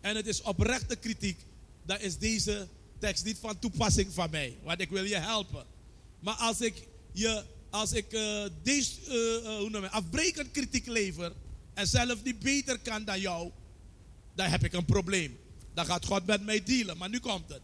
[0.00, 1.38] en het is oprechte kritiek,
[1.82, 4.58] dan is deze tekst niet van toepassing van mij.
[4.62, 5.66] Want ik wil je helpen.
[6.22, 6.74] Maar als ik,
[7.12, 11.32] je, als ik uh, deze, uh, hoe noem je, afbrekend kritiek lever,
[11.74, 13.50] en zelf niet beter kan dan jou,
[14.34, 15.38] dan heb ik een probleem.
[15.74, 16.96] Dan gaat God met mij dealen.
[16.98, 17.60] Maar nu komt het.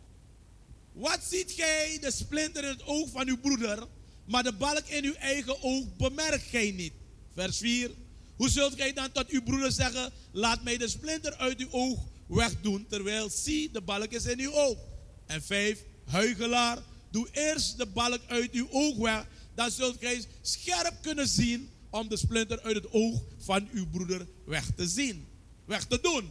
[0.92, 3.86] Wat ziet gij de splinter in het oog van uw broeder,
[4.24, 6.92] maar de balk in uw eigen oog bemerkt gij niet?
[7.34, 7.90] Vers 4.
[8.36, 11.98] Hoe zult gij dan tot uw broeder zeggen, laat mij de splinter uit uw oog
[12.26, 14.78] wegdoen, terwijl zie, de balk is in uw oog.
[15.26, 15.78] En 5.
[16.04, 16.78] Huigelaar,
[17.10, 22.08] doe eerst de balk uit uw oog weg, dan zult gij scherp kunnen zien om
[22.08, 25.26] de splinter uit het oog van uw broeder weg te zien.
[25.64, 26.30] Weg te doen.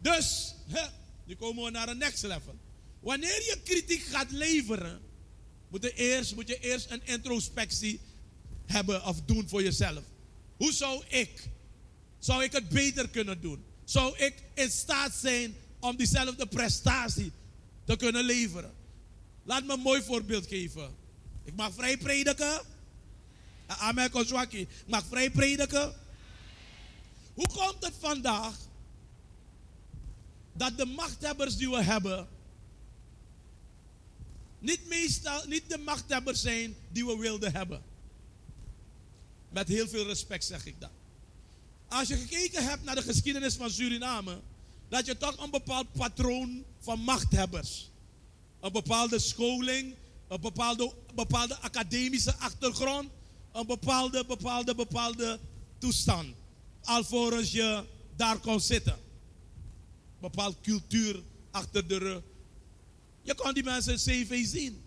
[0.00, 0.54] Dus,
[1.24, 2.54] nu komen we naar een next level.
[3.00, 5.00] Wanneer je kritiek gaat leveren,
[5.68, 8.00] moet je eerst, moet je eerst een introspectie
[8.66, 10.02] hebben of doen voor jezelf.
[10.56, 11.48] Hoe zou ik,
[12.18, 13.64] zou ik het beter kunnen doen?
[13.84, 17.32] Zou ik in staat zijn om diezelfde prestatie
[17.84, 18.72] te kunnen leveren?
[19.42, 20.94] Laat me een mooi voorbeeld geven.
[21.44, 22.60] Ik mag vrij prediken.
[23.66, 24.60] Amen, Kozwaki.
[24.60, 25.94] Ik mag vrij prediken.
[27.34, 28.54] Hoe komt het vandaag
[30.52, 32.28] dat de machthebbers die we hebben
[34.58, 37.82] niet, meestal, niet de machthebbers zijn die we wilden hebben?
[39.48, 40.90] Met heel veel respect zeg ik dat.
[41.88, 44.40] Als je gekeken hebt naar de geschiedenis van Suriname,
[44.88, 47.90] dat je toch een bepaald patroon van machthebbers,
[48.62, 49.94] een bepaalde scholing,
[50.28, 53.10] een bepaalde, bepaalde academische achtergrond,
[53.52, 55.38] een bepaalde, bepaalde, bepaalde
[55.78, 56.34] toestand.
[56.82, 57.84] Alvorens je
[58.16, 58.96] daar kon zitten.
[60.20, 62.22] Bepaalde cultuur achter de rug.
[63.22, 64.82] Je kon die mensen CV zien.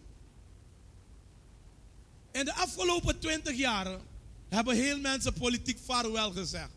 [2.32, 4.02] In de afgelopen twintig jaren
[4.50, 6.72] hebben heel mensen politiek vaarwel gezegd.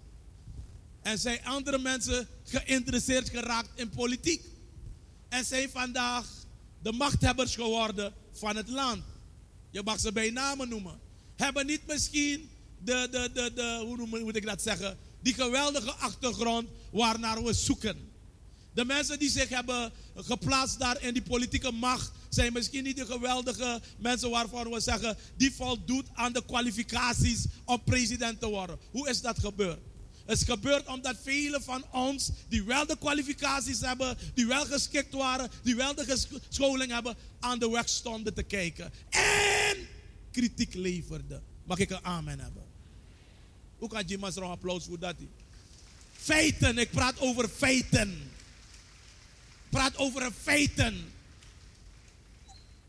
[1.02, 4.44] En zijn andere mensen geïnteresseerd geraakt in politiek.
[5.28, 6.37] En zijn vandaag
[6.82, 9.02] de machthebbers geworden van het land.
[9.70, 11.06] Je mag ze bij namen noemen
[11.38, 16.68] hebben niet misschien de, de, de, de hoe moet ik dat zeggen, die geweldige achtergrond
[16.90, 18.06] waarnaar we zoeken.
[18.72, 23.06] De mensen die zich hebben geplaatst daar in die politieke macht zijn misschien niet de
[23.06, 28.78] geweldige mensen waarvan we zeggen die voldoet aan de kwalificaties om president te worden.
[28.90, 29.80] Hoe is dat gebeurd?
[30.28, 35.12] Het is gebeurd omdat velen van ons, die wel de kwalificaties hebben, die wel geschikt
[35.12, 38.92] waren, die wel de scholing hebben, aan de weg stonden te kijken.
[39.10, 39.76] En
[40.30, 41.42] kritiek leverde.
[41.64, 42.64] Mag ik een amen hebben?
[43.78, 45.14] Hoe kan Jim een applaus voor dat?
[46.12, 48.30] Feiten, ik praat over feiten.
[49.68, 51.12] Praat over feiten.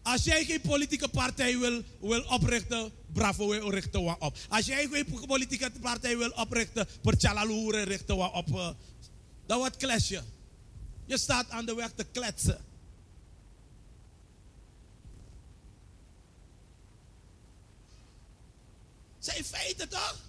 [0.02, 4.38] Als jij geen politieke partij wil, wil oprichten, bravo, we richten we op.
[4.50, 8.50] Als jij geen politieke partij wil oprichten, per tjalaloeren richten we op.
[8.50, 8.70] Uh,
[9.46, 10.24] dat wordt klasje.
[11.06, 12.62] Je staat aan de weg te kletsen.
[19.20, 20.24] Zijn feiten toch?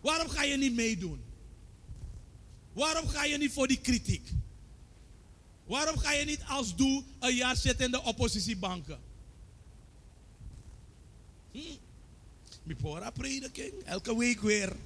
[0.00, 1.22] Waarom ga je niet meedoen?
[2.72, 4.30] Waarom ga je niet voor die kritiek?
[5.68, 8.98] Waarom ga je niet als doel een jaar zitten in de oppositiebanken?
[11.52, 11.58] Hm?
[12.62, 14.76] Mipora prediking, elke week weer.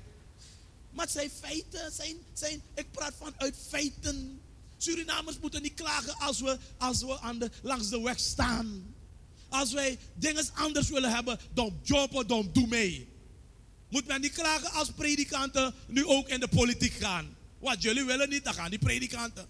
[0.90, 4.40] Maar het zijn feiten, zijn, zijn, ik praat vanuit feiten.
[4.76, 8.94] Surinamers moeten niet klagen als we, als we aan de, langs de weg staan.
[9.48, 13.08] Als wij dingen anders willen hebben, dan job, dan doe mee.
[13.88, 17.36] Moet men niet klagen als predikanten nu ook in de politiek gaan.
[17.58, 19.46] Wat jullie willen niet, dan gaan die predikanten.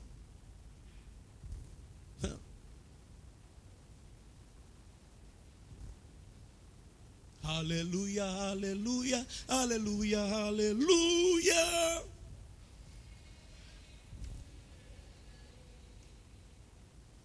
[7.42, 12.02] Halleluja, halleluja, halleluja, halleluja.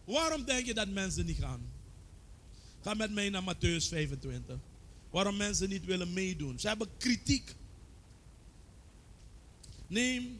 [0.06, 1.62] Waarom denk je dat mensen niet gaan?
[2.82, 4.58] Ga met mij naar Matthäus 25.
[5.10, 6.60] Waarom mensen niet willen meedoen.
[6.60, 7.56] Ze hebben kritiek.
[9.88, 10.39] Neem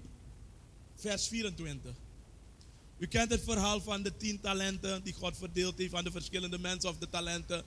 [0.96, 1.92] vers 24.
[2.98, 6.60] U kent het verhaal van de tien talenten die God verdeeld heeft aan de verschillende
[6.60, 7.63] mensen of de talenten.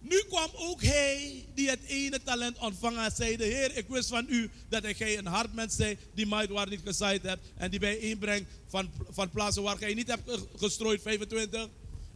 [0.00, 4.08] Nu kwam ook hij die het ene talent ontvangen en zei: de Heer, ik wist
[4.08, 7.70] van u dat gij een hard mens zij die maait waar niet gezaaid hebt en
[7.70, 11.68] die bij inbrengt van, van plaatsen waar gij niet hebt gestrooid, 25.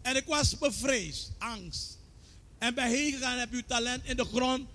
[0.02, 1.98] En ik was bevreesd, angst.
[2.58, 4.68] En bij gegaan heb uw talent in de grond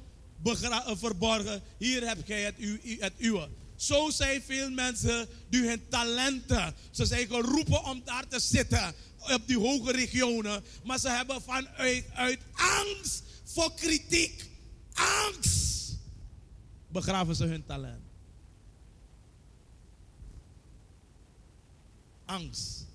[0.44, 1.62] eh, verborgen.
[1.78, 3.48] Hier heb gij het, u, het uwe.
[3.80, 6.76] Zo zijn veel mensen die hun talenten.
[6.92, 10.64] Ze zijn geroepen om daar te zitten op die hoge regionen.
[10.84, 14.50] Maar ze hebben vanuit uit angst voor kritiek,
[14.94, 15.98] angst,
[16.88, 18.04] begraven ze hun talent.
[22.26, 22.86] Angst.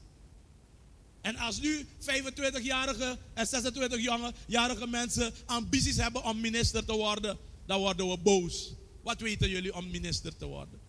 [1.21, 8.11] En als nu 25-jarige en 26-jarige mensen ambities hebben om minister te worden, dan worden
[8.11, 8.73] we boos.
[9.05, 10.81] Wat weten jullie om minister te worden?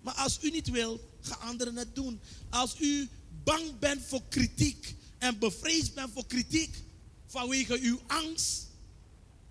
[0.00, 2.20] Maar als u niet wilt, gaan anderen het doen.
[2.50, 3.08] Als u
[3.44, 6.82] bang bent voor kritiek en bevreesd bent voor kritiek
[7.26, 8.66] vanwege uw angst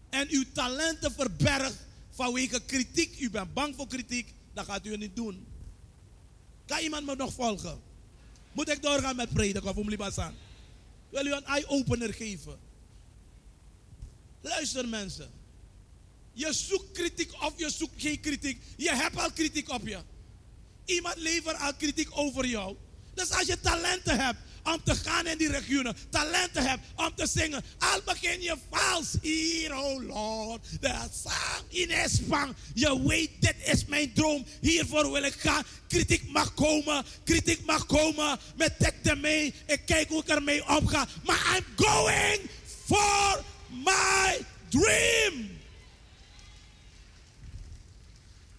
[0.09, 4.99] en uw talenten verbergt vanwege kritiek, u bent bang voor kritiek, dan gaat u het
[4.99, 5.45] niet doen.
[6.65, 7.81] Kan iemand me nog volgen?
[8.51, 10.33] Moet ik doorgaan met prediken of om Libasan?
[11.09, 12.59] Wil u een eye-opener geven?
[14.41, 15.36] Luister mensen.
[16.37, 18.61] Je zoekt kritiek of je zoekt geen kritiek.
[18.75, 19.99] Je hebt al kritiek op je.
[20.85, 22.75] Iemand levert al kritiek over jou.
[23.13, 27.27] Dus als je talenten hebt om te gaan in die regionen, talenten hebt om te
[27.27, 32.55] zingen, al begin je vals hier, oh Lord, de zang in Espang.
[32.73, 35.63] Je weet, dit is mijn droom, hiervoor wil ik gaan.
[35.87, 39.53] Kritiek mag komen, kritiek mag komen, met tekte mee.
[39.65, 42.39] Ik kijk hoe ik ermee omga, maar I'm going
[42.85, 45.56] for my dream.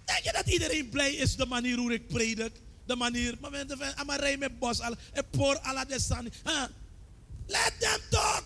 [0.09, 2.53] Denk je dat iedereen blij is de manier hoe ik predik?
[2.89, 3.37] de manier.
[3.41, 4.81] Maar we hebben een met bos.
[4.81, 6.33] En pour alla de san.
[7.47, 8.45] Let them talk.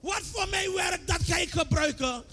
[0.00, 2.24] Wat voor mij werkt, dat ga ik gebruiken.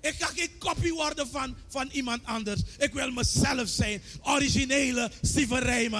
[0.00, 2.60] Ik ga geen kopie worden van, van iemand anders.
[2.78, 4.02] Ik wil mezelf zijn.
[4.22, 5.92] Originele Steven.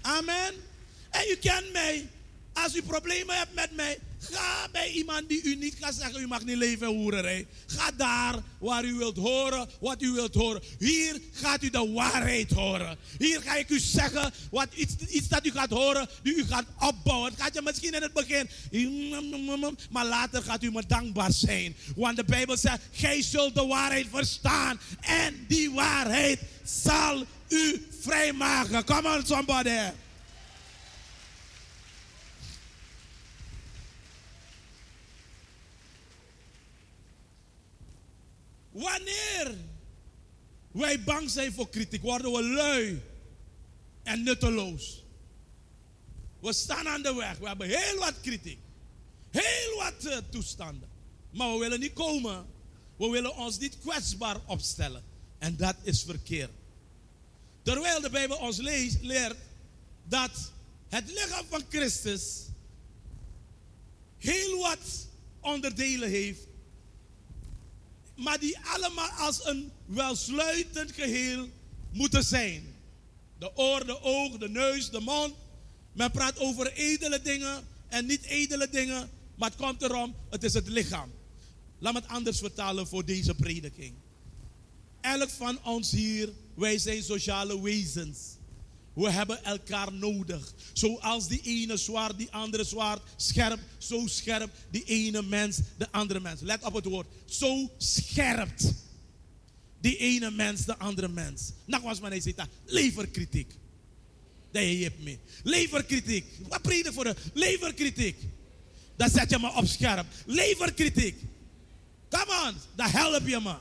[0.00, 0.54] Amen.
[1.10, 2.08] En u kent mij.
[2.52, 6.26] Als u problemen hebt met mij, Ga bij iemand die u niet gaat zeggen, u
[6.26, 7.46] mag niet leven hoererij.
[7.66, 10.62] Ga daar waar u wilt horen, wat u wilt horen.
[10.78, 12.98] Hier gaat u de waarheid horen.
[13.18, 16.66] Hier ga ik u zeggen, wat iets, iets dat u gaat horen, die u gaat
[16.78, 17.30] opbouwen.
[17.30, 18.48] Het gaat je misschien in het begin,
[19.90, 21.76] maar later gaat u me dankbaar zijn.
[21.96, 24.80] Want de Bijbel zegt, gij zult de waarheid verstaan.
[25.00, 28.84] En die waarheid zal u vrijmaken.
[28.84, 29.78] Come on somebody.
[38.70, 39.54] Wanneer
[40.70, 43.02] wij bang zijn voor kritiek, worden we lui
[44.02, 45.04] en nutteloos.
[46.40, 47.38] We staan aan de weg.
[47.38, 48.58] We hebben heel wat kritiek.
[49.30, 50.88] Heel wat uh, toestanden.
[51.30, 52.46] Maar we willen niet komen.
[52.96, 55.04] We willen ons niet kwetsbaar opstellen.
[55.38, 56.50] En dat is verkeerd.
[57.62, 58.56] Terwijl de Bijbel ons
[59.00, 59.36] leert
[60.04, 60.52] dat
[60.88, 62.46] het lichaam van Christus
[64.16, 65.08] heel wat
[65.40, 66.40] onderdelen heeft
[68.20, 71.48] maar die allemaal als een welsluitend geheel
[71.92, 72.74] moeten zijn.
[73.38, 75.34] De oor, de oog, de neus, de mond.
[75.92, 80.54] Men praat over edele dingen en niet edele dingen, maar het komt erom, het is
[80.54, 81.10] het lichaam.
[81.78, 83.94] Laat me het anders vertalen voor deze prediking.
[85.00, 88.18] Elk van ons hier, wij zijn sociale wezens.
[88.92, 90.52] We hebben elkaar nodig.
[90.72, 96.20] Zoals die ene zwaard, die andere zwaard, scherp, zo scherp, die ene mens, de andere
[96.20, 96.40] mens.
[96.40, 97.06] Let op het woord.
[97.24, 98.72] Zo scherpt
[99.80, 101.52] die ene mens, de andere mens.
[101.64, 103.52] Nogmaals, maar hij zegt leverkritiek.
[104.50, 105.18] Dat je hebt me.
[105.42, 106.24] Leverkritiek.
[106.48, 108.16] Wat predik voor de leverkritiek?
[108.96, 110.06] Dat zet je me op scherp.
[110.26, 111.22] Leverkritiek.
[112.08, 113.54] Come on, dat help je me.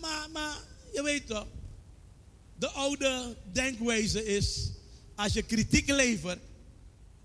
[0.00, 0.56] Maar, maar
[0.92, 1.46] je weet toch,
[2.58, 4.70] de oude denkwijze is,
[5.14, 6.38] als je kritiek levert,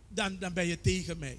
[0.07, 1.37] dan, dan ben je tegen mij.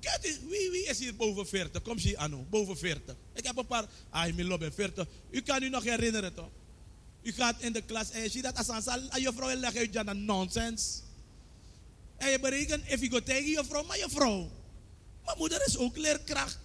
[0.00, 1.82] Kijk, wie, wie is hier boven 40?
[1.82, 3.16] Kom zie Anno, boven 40.
[3.32, 5.06] Ik heb een paar, ah, ik ben 40.
[5.30, 6.50] U kan u nog herinneren toch?
[7.22, 9.96] U gaat in de klas en je ziet dat als aan je vrouw legt uit
[9.96, 11.02] aan nonsens.
[12.16, 14.50] En je berekent, if je gaat tegen je vrouw, maar je vrouw.
[15.24, 16.58] Mijn moeder is ook leerkracht.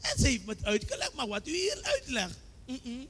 [0.00, 2.38] En ze heeft me het uitgelegd, maar wat u hier uitlegt.
[2.66, 3.06] Mm -mm.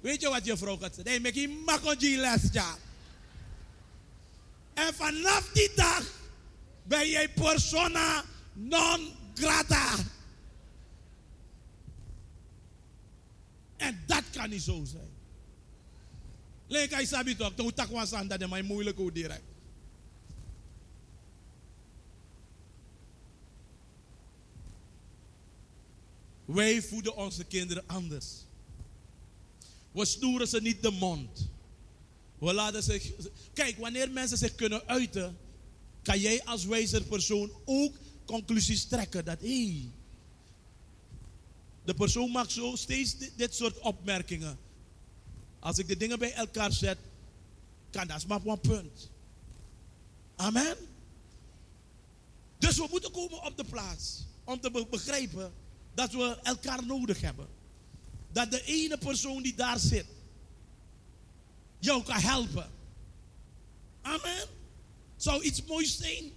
[0.00, 1.22] Weet je wat je vrouw gaat zeggen?
[1.22, 2.76] Nee, je makonji les, ja.
[4.74, 6.02] En vanaf die dag
[6.82, 9.94] ben jij persona non grata.
[13.76, 15.10] En dat kan niet zo zijn.
[16.66, 19.45] Lek hij sabi toch, toen tak was aan dat is moeilijk hoe direct.
[26.46, 28.26] Wij voeden onze kinderen anders.
[29.92, 31.48] We snoeren ze niet de mond.
[32.38, 33.12] We laten zich.
[33.52, 35.36] Kijk, wanneer mensen zich kunnen uiten,
[36.02, 37.94] kan jij als wijzer persoon ook
[38.24, 39.90] conclusies trekken dat hé, hey,
[41.84, 44.58] de persoon maakt zo steeds dit, soort opmerkingen.
[45.58, 46.98] Als ik de dingen bij elkaar zet,
[47.90, 49.10] kan dat maar een punt.
[50.36, 50.76] Amen.
[52.58, 55.52] Dus we moeten komen op de plaats om te begrijpen
[55.96, 57.46] dat we elkaar nodig hebben.
[58.32, 60.06] Dat de ene persoon die daar zit,
[61.78, 62.70] jou kan helpen.
[64.02, 64.48] Amen.
[65.16, 66.32] Zou iets moois zijn.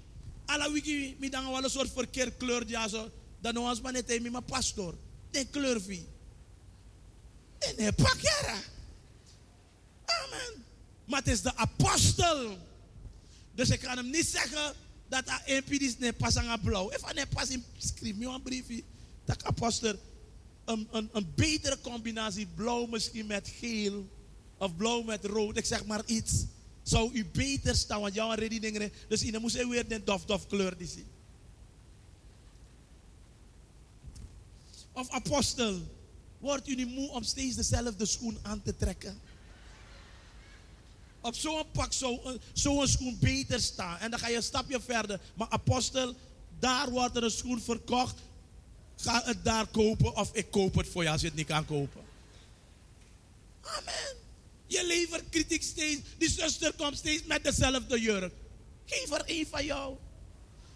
[0.45, 3.11] Alla wiki, mi dan wel een soort verkeerd kleur, ja zo.
[3.39, 4.97] Dan nog als man net mijn pastor.
[5.31, 6.07] De kleur wie.
[7.57, 8.57] En hij pakjara.
[10.05, 10.65] Amen.
[11.05, 12.57] Maar het is de apostel.
[13.55, 14.73] Dus ik kan hem niet zeggen
[15.07, 16.91] dat hij een ne pas aan blauw.
[16.91, 18.83] If hij pas in schrijf me een briefje.
[19.29, 19.95] Dat apostel
[20.65, 24.07] een, een, een betere combinatie blauw misschien met geel
[24.57, 26.45] of blauw met rood, ik zeg maar iets,
[26.83, 28.91] zou u beter staan, want jouw ready dingen.
[29.07, 31.07] Dus in moest weer een dof dof kleur die zien.
[34.91, 35.79] Of apostel,
[36.39, 39.19] wordt u niet moe om steeds dezelfde schoen aan te trekken?
[41.21, 43.97] Op zo'n pak zou zo'n schoen beter staan.
[43.97, 45.21] En dan ga je een stapje verder.
[45.35, 46.15] Maar apostel,
[46.59, 48.15] daar wordt er een schoen verkocht.
[49.01, 51.65] Ga het daar kopen of ik koop het voor je als je het niet kan
[51.65, 52.01] kopen.
[53.61, 54.17] Amen.
[54.67, 56.01] Je levert kritiek steeds.
[56.17, 58.33] Die zuster komt steeds met dezelfde jurk.
[58.85, 59.95] Geef er één van jou.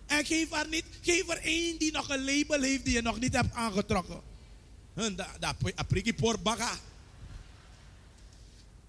[0.05, 3.19] En geef haar niet, geef er één die nog een label heeft die je nog
[3.19, 4.21] niet hebt aangetrokken.
[5.39, 6.79] Dat apriki por baga.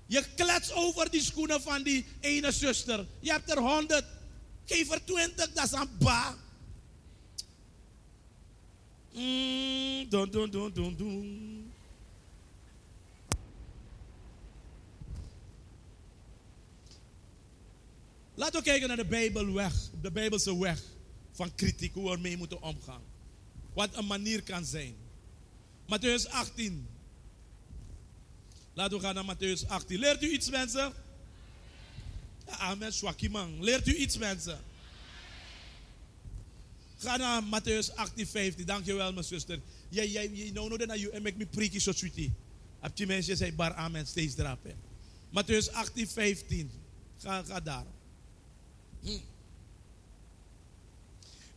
[0.07, 3.07] Je klets over die schoenen van die ene zuster.
[3.21, 4.05] Je hebt er honderd.
[4.65, 6.37] Geef er twintig, dat is een ba.
[18.35, 20.83] Laten we kijken naar de Bijbelweg, de Bijbelse weg
[21.33, 23.03] van kritiek, hoe we ermee moeten omgaan.
[23.73, 24.95] Wat een manier kan zijn.
[25.85, 26.89] Matthäus 18.
[28.73, 29.99] Laten we gaan naar Matthäus 18.
[29.99, 30.93] Leert u iets, mensen?
[32.47, 32.93] Ja, amen.
[33.61, 34.61] Leert u iets, mensen?
[37.05, 38.67] Ga naar Matthäus 18, 15.
[38.67, 39.61] Dankjewel, mijn zuster.
[39.89, 42.33] Jij, jij, jij, nou, nou, je make me priki zo sweetie.
[42.81, 44.75] Heb je mensen zei bar amen steeds drapen.
[45.29, 46.71] Matthäus 18, 15.
[47.19, 47.85] Ga, ga daar.
[49.01, 49.19] Hm.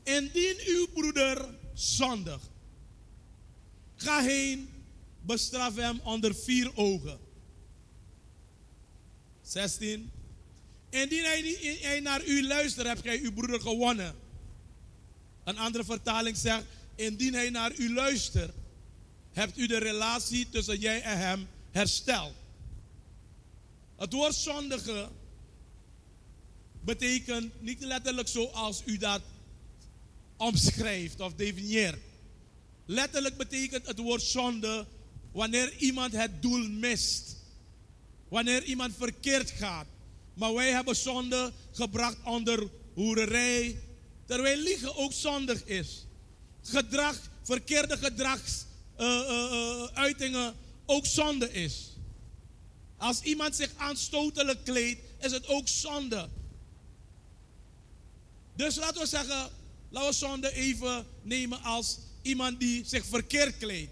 [0.03, 2.41] Indien uw broeder zondig,
[3.95, 4.69] ga heen,
[5.21, 7.19] bestraf hem onder vier ogen.
[9.41, 10.11] 16.
[10.89, 14.15] Indien hij, hij naar u luistert, hebt gij uw broeder gewonnen.
[15.47, 16.63] Een andere vertaling zegt,
[16.95, 18.53] indien hij naar u luistert,
[19.31, 22.33] hebt u de relatie tussen jij en hem hersteld.
[23.95, 25.09] Het woord zondige
[26.81, 29.21] betekent niet letterlijk zoals u dat
[30.37, 32.01] omschrijft of definieert.
[32.85, 34.85] Letterlijk betekent het woord zonde
[35.31, 37.35] wanneer iemand het doel mist.
[38.27, 39.87] Wanneer iemand verkeerd gaat.
[40.33, 43.86] Maar wij hebben zonde gebracht onder hoererij,
[44.27, 46.05] Terwijl liegen ook zondig is.
[46.63, 50.53] Gedrag, verkeerde gedragsuitingen uh, uh,
[50.85, 51.91] ook zonde is.
[52.97, 56.29] Als iemand zich aanstotelijk kleedt, is het ook zonde.
[58.55, 59.49] Dus laten we zeggen,
[59.89, 63.91] laten we zonde even nemen als iemand die zich verkeerd kleedt.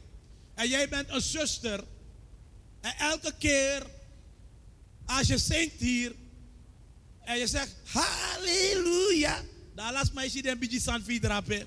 [0.53, 1.83] En jij bent een zuster.
[2.81, 3.85] En elke keer
[5.05, 6.15] als je zingt hier
[7.19, 9.43] en je zegt halleluja
[9.75, 11.65] da las mai si den biji san fi drape.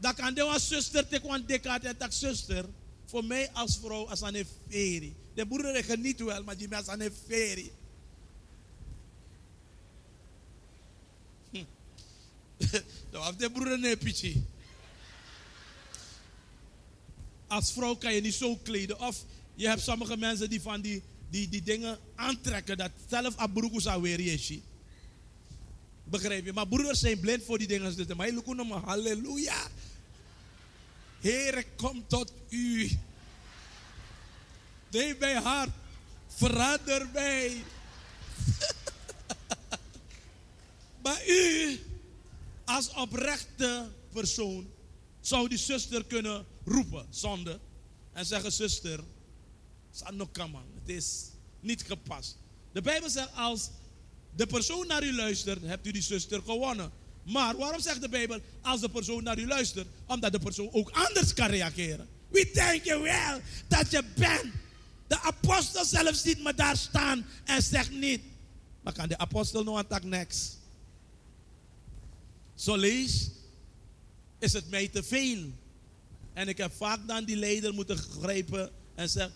[0.00, 2.64] Da kan de zuster te kwan dekat en tak zuster.
[3.14, 5.14] voor mij als vrouw, als een ferie.
[5.34, 7.72] De broeder geniet wel, maar die mensen een ferie.
[13.10, 14.34] Dat was de broeder een pietje.
[17.46, 19.00] Als vrouw kan je niet zo kleden.
[19.00, 19.24] Of
[19.54, 22.76] je hebt sommige mensen die van die, die, die dingen aantrekken.
[22.76, 24.60] Dat zelf abroeko zou weer je
[26.04, 26.52] Begrijp je?
[26.52, 28.16] Maar broeders zijn blind voor die dingen.
[28.16, 29.68] Maar je maar halleluja.
[31.20, 32.98] Heer, kom tot u.
[34.90, 35.70] Neem mijn hart.
[36.26, 37.64] Verander mij.
[41.02, 41.80] maar u,
[42.64, 44.70] als oprechte persoon,
[45.20, 47.60] zou die zuster kunnen roepen, zonde.
[48.12, 49.00] En zeggen, zuster,
[50.80, 51.30] het is
[51.60, 52.36] niet gepast.
[52.72, 53.70] De Bijbel zegt, als
[54.36, 56.90] de persoon naar u luistert, hebt u die zuster gewonnen.
[57.24, 59.86] Maar waarom zegt de Bijbel, als de persoon naar u luistert?
[60.06, 62.08] Omdat de persoon ook anders kan reageren.
[62.28, 64.52] We denken wel dat je bent.
[65.06, 68.20] De apostel zelf ziet me daar staan en zegt niet.
[68.82, 70.56] Maar kan de apostel nog aan tak niks?
[72.54, 73.30] Zo lees,
[74.38, 75.42] is het mij te veel.
[76.32, 79.32] En ik heb vaak dan die leider moeten grijpen en zeggen,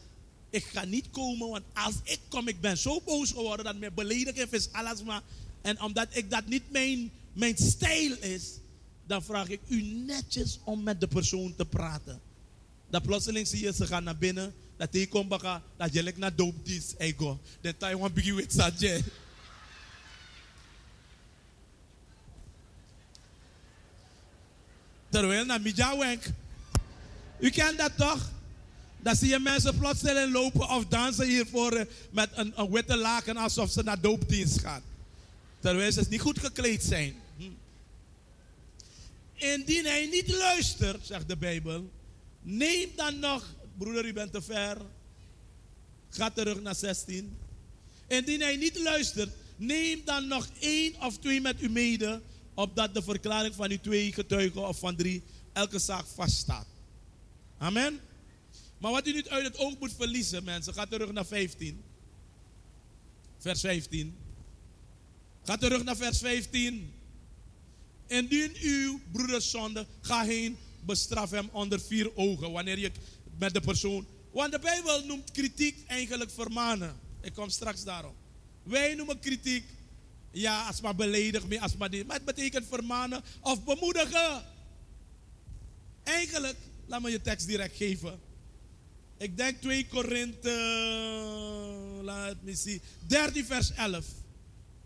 [0.51, 3.95] ik ga niet komen, want als ik kom, ik ben zo boos geworden dat mijn
[3.95, 5.23] belediging is alles maar.
[5.63, 8.59] En omdat ik dat niet mijn, mijn stijl is,
[9.07, 12.21] dan vraag ik u netjes om met de persoon te praten.
[12.91, 15.31] Dat plotseling zie je, ze gaan naar binnen, dat hij komt
[15.77, 17.39] dat je naar doopdienst, ego.
[17.61, 19.05] Dan Taiwan begin with Sajay.
[25.09, 26.23] Terwijl naar Midja Wenk.
[27.39, 28.31] U kent dat toch?
[29.01, 33.37] Dan zie je mensen plotseling lopen of dansen hiervoor eh, met een, een witte laken
[33.37, 34.83] alsof ze naar doopdienst gaan.
[35.61, 37.15] Terwijl ze niet goed gekleed zijn.
[37.37, 37.45] Hm.
[39.35, 41.91] Indien hij niet luistert, zegt de Bijbel,
[42.43, 44.77] neem dan nog, broeder, u bent te ver.
[46.11, 47.37] Ga terug naar 16.
[48.07, 52.21] Indien hij niet luistert, neem dan nog één of twee met u mede,
[52.55, 55.23] opdat de verklaring van die twee getuigen of van drie
[55.53, 56.67] elke zaak vaststaat.
[57.59, 58.01] Amen.
[58.79, 61.83] Maar wat u niet uit het oog moet verliezen, mensen, ga terug naar 15.
[63.39, 64.17] Vers 15.
[65.43, 66.93] Ga terug naar vers 15.
[68.07, 72.53] Indien uw broeder zonde, ga heen, bestraf hem onder vier ogen.
[72.53, 72.91] Wanneer je
[73.39, 74.07] met de persoon.
[74.33, 76.97] Want de Bijbel noemt kritiek eigenlijk vermanen.
[77.21, 78.15] Ik kom straks daarop.
[78.63, 79.65] Wij noemen kritiek,
[80.31, 81.91] ja, als maar beledig, als maar.
[82.07, 84.45] Maar het betekent vermanen of bemoedigen.
[86.03, 86.57] Eigenlijk,
[86.87, 88.21] laat me je tekst direct geven.
[89.19, 90.51] Ik denk 2 Korinthe,
[92.03, 94.05] laat me zien, 13 vers 11.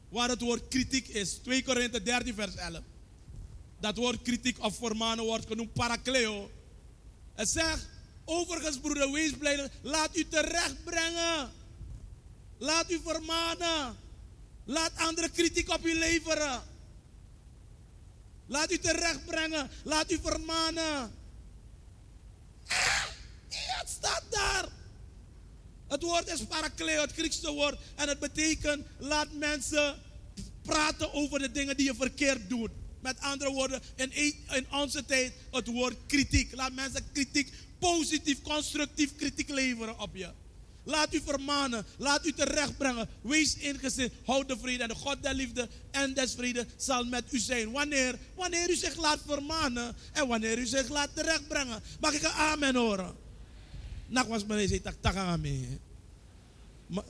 [0.09, 1.33] Waar het woord kritiek is.
[1.33, 2.80] 2 Korinthe 13 vers 11.
[3.80, 6.51] Dat woord kritiek of vermanen wordt genoemd parakleo.
[7.35, 7.89] Het zegt,
[8.24, 11.51] overigens broeder, wees blij, laat u terecht brengen.
[12.59, 13.97] Laat u vermanen.
[14.64, 16.62] Laat andere kritiek op u leveren.
[18.47, 19.70] Laat u terecht brengen.
[19.83, 21.11] Laat u vermanen.
[23.87, 24.68] Staat daar.
[25.89, 27.78] Het woord is parakleo, het Griekse woord.
[27.95, 29.95] En het betekent, laat mensen
[30.62, 32.70] praten over de dingen die je verkeerd doet.
[33.01, 34.12] Met andere woorden, in,
[34.51, 36.55] in onze tijd het woord kritiek.
[36.55, 40.30] Laat mensen kritiek, positief, constructief kritiek leveren op je.
[40.85, 43.09] Laat u vermanen, laat u terechtbrengen.
[43.22, 47.24] Wees ingezind, houd de vrede en de God der liefde en des vrede zal met
[47.30, 47.70] u zijn.
[47.70, 48.18] Wanneer?
[48.35, 51.83] Wanneer u zich laat vermanen en wanneer u zich laat terechtbrengen.
[52.01, 53.22] Mag ik een amen horen?
[54.13, 55.79] Nak was me zei tak tak aan me.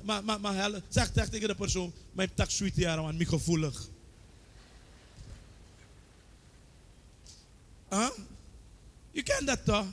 [0.03, 3.88] Maar maar maar zeg tegen de persoon, mijn tak sweet jaren want me gevoelig.
[7.90, 8.11] Huh?
[9.11, 9.86] Je kent dat toch?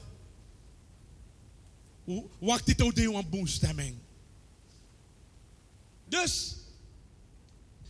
[2.39, 3.97] Wacht dit ook een boemstemming.
[6.07, 6.55] Dus,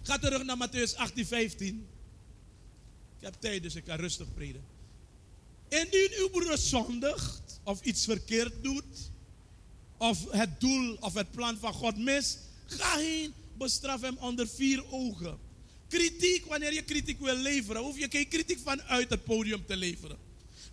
[0.01, 1.88] ga terug naar Matthäus 18, 15.
[3.17, 4.63] Ik heb tijd, dus ik kan rustig prediken.
[5.67, 9.09] Indien uw broeder zondigt of iets verkeerd doet,
[9.99, 14.91] of het doel of het plan van God mist, ga heen, bestraf hem onder vier
[14.91, 15.37] ogen.
[15.87, 20.17] Kritiek, wanneer je kritiek wil leveren, hoef je geen kritiek vanuit het podium te leveren.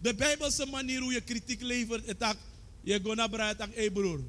[0.01, 2.37] De Bijbelse manier hoe je kritiek levert, is dat
[2.83, 4.21] je gaat naar braai en hé broer,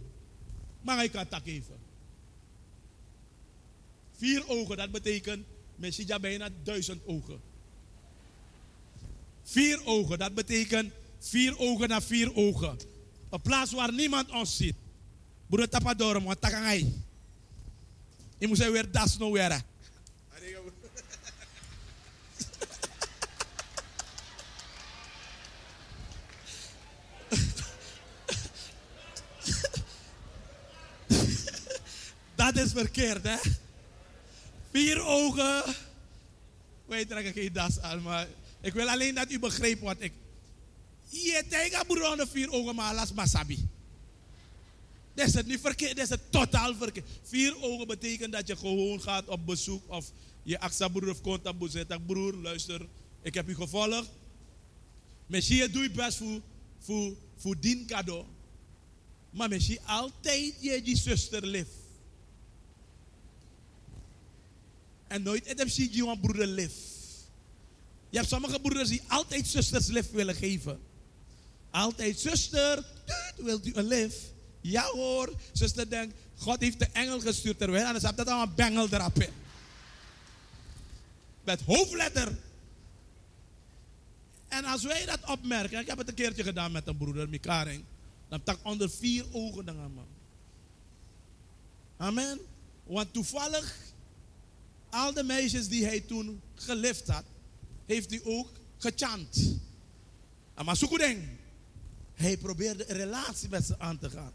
[0.81, 1.75] maar ik tak even.
[4.17, 5.45] Vier ogen, dat betekent,
[5.75, 7.41] misschien bijna duizend ogen.
[9.43, 12.77] Vier ogen, dat betekent vier ogen naar vier ogen.
[13.29, 14.75] Een plaats waar niemand ons ziet.
[15.47, 16.33] Buru tapa doro mo
[18.39, 19.61] Je moet zijn weer das no wera.
[32.35, 33.37] Dat is verkeerd, hè?
[34.71, 35.63] Vier ogen.
[36.85, 38.27] Wij trekken geen das aan, maar
[38.61, 40.13] ik wil alleen dat u begrijpt wat ik.
[41.09, 43.67] Je tegen broer vier ogen, maar las masabi.
[45.17, 47.05] Dat is het niet verkeerd, dat is het totaal verkeerd.
[47.23, 50.11] Vier ogen betekent dat je gewoon gaat op bezoek of
[50.43, 52.87] je aksa broer of contact zegt, broer, luister,
[53.21, 54.09] ik heb u gevolgd.
[55.27, 56.41] Misschien doe je best voor,
[56.79, 58.25] voor, voor dien cadeau.
[59.29, 61.67] Maar misschien altijd je die zuster lief.
[65.07, 66.73] En nooit heb je je broeder lief.
[68.09, 70.79] Je hebt sommige broeders die altijd zusters lief willen geven.
[71.71, 72.85] Altijd, zuster,
[73.37, 74.35] wilt u een lief?
[74.61, 77.91] Ja hoor, zuster denkt, God heeft de engel gestuurd terwijl.
[77.91, 79.33] Dan staat dat allemaal bengel erop in.
[81.43, 82.37] Met hoofdletter.
[84.47, 87.83] En als wij dat opmerken, ik heb het een keertje gedaan met een broeder, Mikaring.
[88.29, 90.07] Dan tak onder vier ogen dan man.
[91.97, 92.39] Amen.
[92.83, 93.75] Want toevallig,
[94.89, 97.23] al de meisjes die hij toen gelift had,
[97.85, 99.59] heeft hij ook gechant.
[100.65, 101.27] Maar ding.
[102.13, 104.31] Hij probeerde een relatie met ze aan te gaan.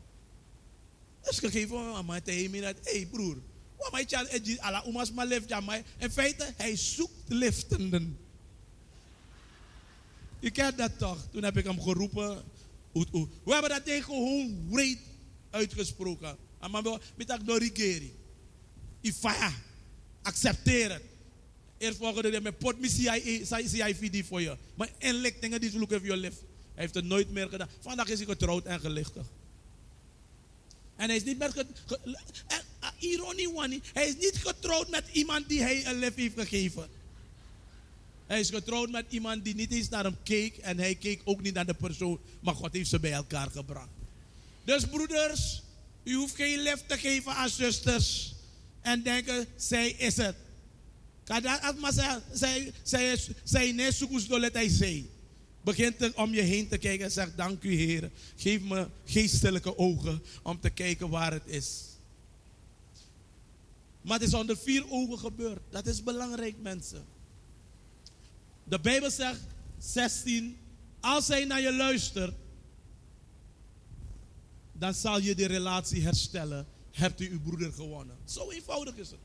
[1.22, 3.36] Dus ik geef hem aan mij tegen hé hey broer,
[3.76, 5.84] waarom hij chant ala umas maar lift mij?
[5.98, 8.18] In feite, hij zoekt liftenden.
[10.40, 11.26] Je kent dat toch?
[11.30, 12.42] Toen heb ik hem geroepen.
[12.92, 14.98] We hebben dat ding gewoon breed
[15.50, 16.36] uitgesproken.
[16.70, 16.82] Maar
[17.14, 18.14] met dat norigeri.
[19.00, 19.52] Ifaya.
[20.22, 21.02] Accepteer het.
[21.78, 24.56] Eerst volgende dag met pot CIVD voor je.
[24.74, 26.40] Maar inlichtingen die zoeken voor je lift.
[26.74, 27.68] Hij heeft het nooit meer gedaan.
[27.80, 29.26] Vandaag is hij getrouwd en gelichtig.
[31.02, 31.66] En hij is niet getrouwd.
[32.06, 33.80] Uh, ironie, Wani.
[33.92, 36.88] Hij is niet getrouwd met iemand die hij een lift heeft gegeven.
[38.26, 40.56] Hij is getrouwd met iemand die niet eens naar hem keek.
[40.56, 42.20] En hij keek ook niet naar de persoon.
[42.40, 43.88] Maar God heeft ze bij elkaar gebracht.
[44.64, 45.62] Dus broeders,
[46.02, 48.34] u hoeft geen lift te geven aan zusters.
[48.80, 50.36] En denken, zij is het.
[51.24, 51.92] Kada maar
[52.32, 54.68] zij, zij, zij, nee, zoekers dolet hij
[55.64, 55.90] zei.
[55.90, 58.10] Begint om je heen te kijken en zegt, dank u Heer.
[58.36, 61.82] Geef me geestelijke ogen om te kijken waar het is.
[64.02, 65.60] Maar het is onder vier ogen gebeurd.
[65.70, 67.04] Dat is belangrijk mensen.
[68.64, 69.40] De Bijbel zegt,
[69.78, 70.56] 16,
[71.00, 72.34] als hij naar je luistert,
[74.72, 76.66] dan zal je die relatie herstellen.
[76.90, 78.16] Hebt u uw broeder gewonnen.
[78.24, 79.18] Zo eenvoudig is het.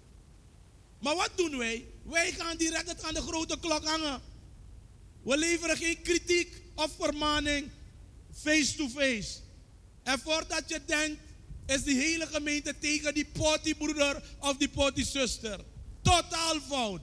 [0.99, 1.85] Maar wat doen wij?
[2.03, 4.21] Wij gaan direct aan de grote klok hangen.
[5.27, 7.69] We leveren geen kritiek of vermaning
[8.33, 9.39] face-to-face.
[10.03, 11.21] En voordat je denkt,
[11.65, 15.59] is die hele gemeente tegen die broeder of die zuster.
[16.01, 17.01] Totaal fout.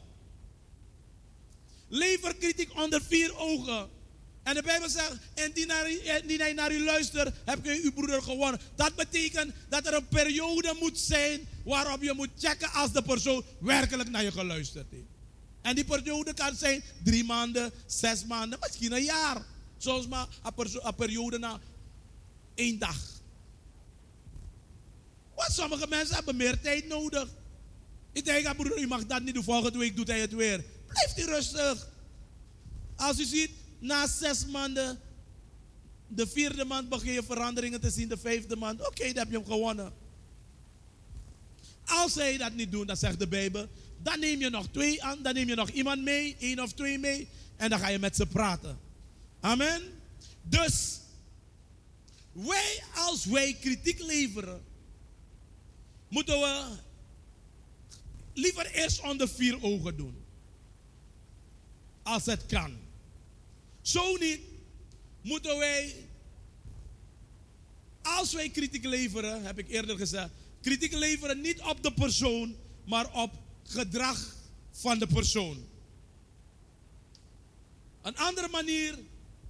[1.89, 3.89] Lever kritiek onder vier ogen.
[4.43, 5.89] En de Bijbel zegt, en die, naar,
[6.27, 8.61] die hij naar u luistert, heb je uw broeder gewonnen.
[8.77, 13.45] Dat betekent dat er een periode moet zijn waarop je moet checken als de persoon
[13.61, 15.14] werkelijk naar je geluisterd heeft.
[15.65, 19.43] En die periode kan zijn drie maanden, zes maanden, misschien een jaar.
[19.79, 21.61] Soms maar een, periode na
[22.55, 22.97] één dag.
[25.35, 27.29] Want sommige mensen hebben meer tijd nodig.
[28.12, 29.45] Ik denk, broeder, u mag dat niet doen.
[29.45, 30.65] Volgende week doet hij het weer.
[30.87, 31.89] Blijft u rustig.
[32.97, 35.01] Als u ziet, na zes maanden,
[36.09, 39.37] de vierde maand begin je veranderingen te zien, de vijfde maand, oké, dan heb je
[39.37, 39.93] hem gewonnen.
[41.85, 43.69] Als zij dat niet doen, dan zegt de Bijbel,
[44.05, 46.99] dan neem je nog twee aan, dan neem je nog iemand mee, één of twee
[46.99, 48.79] mee, en dan ga je met ze praten.
[49.41, 49.83] Amen.
[50.43, 51.01] Dus,
[52.33, 54.63] wij als wij kritiek leveren,
[56.09, 56.77] moeten we
[58.33, 60.25] liever eerst onder vier ogen doen.
[62.03, 62.77] Als het kan.
[63.83, 64.41] Zo niet,
[65.21, 65.95] moeten wij,
[68.03, 70.31] als wij kritiek leveren, heb ik eerder gezegd,
[70.61, 74.35] kritiek leveren niet op de persoon, maar op gedrag
[74.71, 75.67] van de persoon.
[78.03, 78.99] Een andere manier,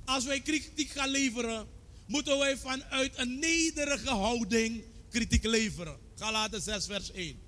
[0.04, 1.66] als wij kritiek gaan leveren,
[2.06, 5.98] moeten wij vanuit een nederige houding kritiek leveren.
[6.16, 7.38] Galaten 6, vers 1.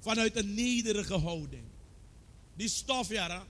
[0.00, 1.64] Vanuit een nederige houding.
[2.56, 3.46] Die stof, ja.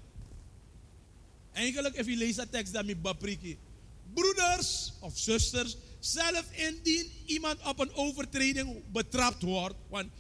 [1.53, 3.57] Eigenlijk, als je leest dat tekst, dan met.
[4.15, 10.11] Broeders of zusters, zelf indien iemand op een overtreding betrapt wordt, want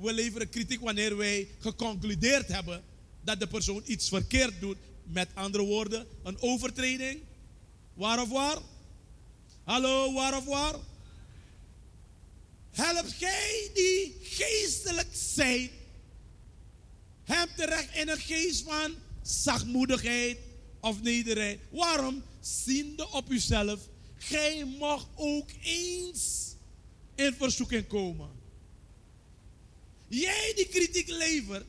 [0.00, 2.82] we leveren kritiek wanneer wij geconcludeerd hebben
[3.20, 4.76] dat de persoon iets verkeerd doet.
[5.02, 7.20] Met andere woorden, een overtreding.
[7.94, 8.58] Waar of waar?
[9.64, 10.74] Hallo, waar of waar?
[12.70, 15.70] Help gij die geestelijk zijn,
[17.24, 20.38] hem terecht in een geest van zachtmoedigheid
[20.80, 21.60] of nederigheid.
[21.70, 22.22] Waarom?
[22.40, 23.80] Ziende op uzelf,
[24.16, 26.54] gij mag ook eens
[27.14, 28.35] in verzoeking komen.
[30.08, 31.66] Jij die kritiek levert,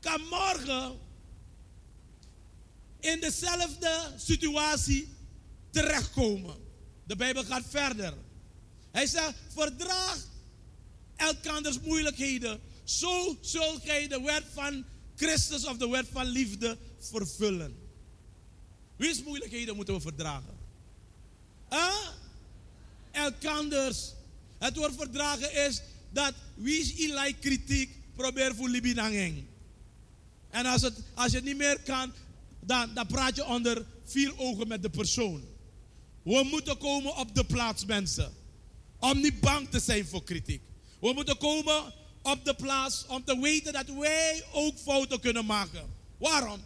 [0.00, 0.98] kan morgen
[3.00, 5.08] in dezelfde situatie
[5.70, 6.56] terechtkomen.
[7.04, 8.14] De Bijbel gaat verder.
[8.90, 10.18] Hij zegt, verdraag
[11.16, 12.60] elkanders moeilijkheden.
[12.84, 14.84] Zo zult gij de wet van
[15.16, 17.78] Christus of de wet van liefde vervullen.
[18.96, 20.58] Wie moeilijkheden moeten we verdragen?
[21.68, 22.08] Huh?
[23.10, 24.12] Elkanders.
[24.58, 29.44] Het woord verdragen is dat wie is kritiek probeer voor libinanging.
[30.50, 32.12] En als, het, als je niet meer kan,
[32.60, 35.44] dan, dan praat je onder vier ogen met de persoon.
[36.22, 38.32] We moeten komen op de plaats, mensen.
[38.98, 40.62] Om niet bang te zijn voor kritiek.
[41.00, 41.92] We moeten komen
[42.22, 45.82] op de plaats om te weten dat wij ook fouten kunnen maken.
[46.18, 46.60] Waarom?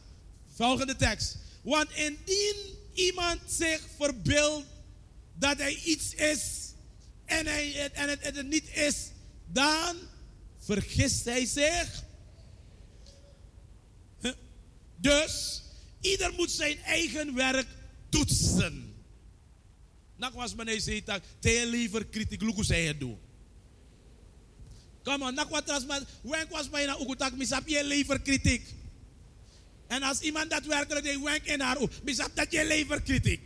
[0.54, 1.36] Volgende tekst.
[1.62, 2.56] Want indien
[2.94, 4.66] iemand zich verbeeldt
[5.34, 6.72] dat hij iets is
[7.24, 8.96] en, hij, en het, het niet is,
[9.46, 9.96] dan
[10.58, 12.02] vergist hij zich.
[14.96, 15.62] Dus
[16.00, 17.66] ieder moet zijn eigen werk
[18.08, 18.94] toetsen.
[20.16, 23.18] Nak was meneer zei dat te liever kritiek luku zei het doen.
[25.02, 28.74] Kom on, nak wat was maar wenk was bijna ukutak misap je liever kritiek.
[29.86, 33.40] En als iemand daadwerkelijk deed wenk in haar oog, misap dat je liever kritiek.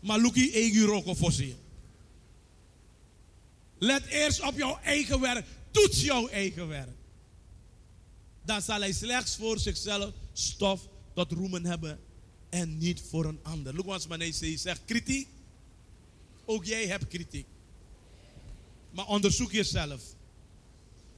[0.00, 1.56] Maar luki eigen roko voorzien.
[3.80, 5.46] Let eerst op jouw eigen werk.
[5.70, 6.96] Toets jouw eigen werk.
[8.44, 11.98] Dan zal hij slechts voor zichzelf stof tot roemen hebben
[12.48, 13.74] en niet voor een ander.
[13.74, 15.28] Look eens wanneer hij zegt kritiek.
[16.44, 17.46] Ook jij hebt kritiek.
[18.90, 20.02] Maar onderzoek jezelf.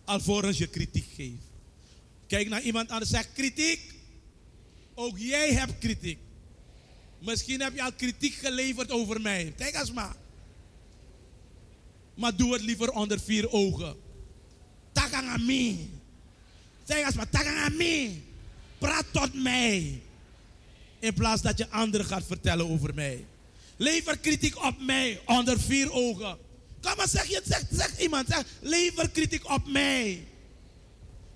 [0.04, 1.44] Alvorens je kritiek geeft.
[2.26, 3.94] Kijk naar iemand anders zeg kritiek.
[4.94, 6.18] Ook jij hebt kritiek.
[7.18, 9.52] Misschien heb je al kritiek geleverd over mij.
[9.56, 10.16] Kijk eens maar.
[12.14, 13.96] Maar doe het liever onder vier ogen.
[14.92, 15.88] Takang aan mij.
[16.84, 18.22] Zeg eens maar, takang aan mij.
[18.78, 20.02] Praat tot mij.
[20.98, 23.26] In plaats dat je anderen gaat vertellen over mij.
[23.76, 26.38] Lever kritiek op mij onder vier ogen.
[26.80, 30.26] Kom maar, zeg, je, zeg iemand, zeg, lever kritiek op mij.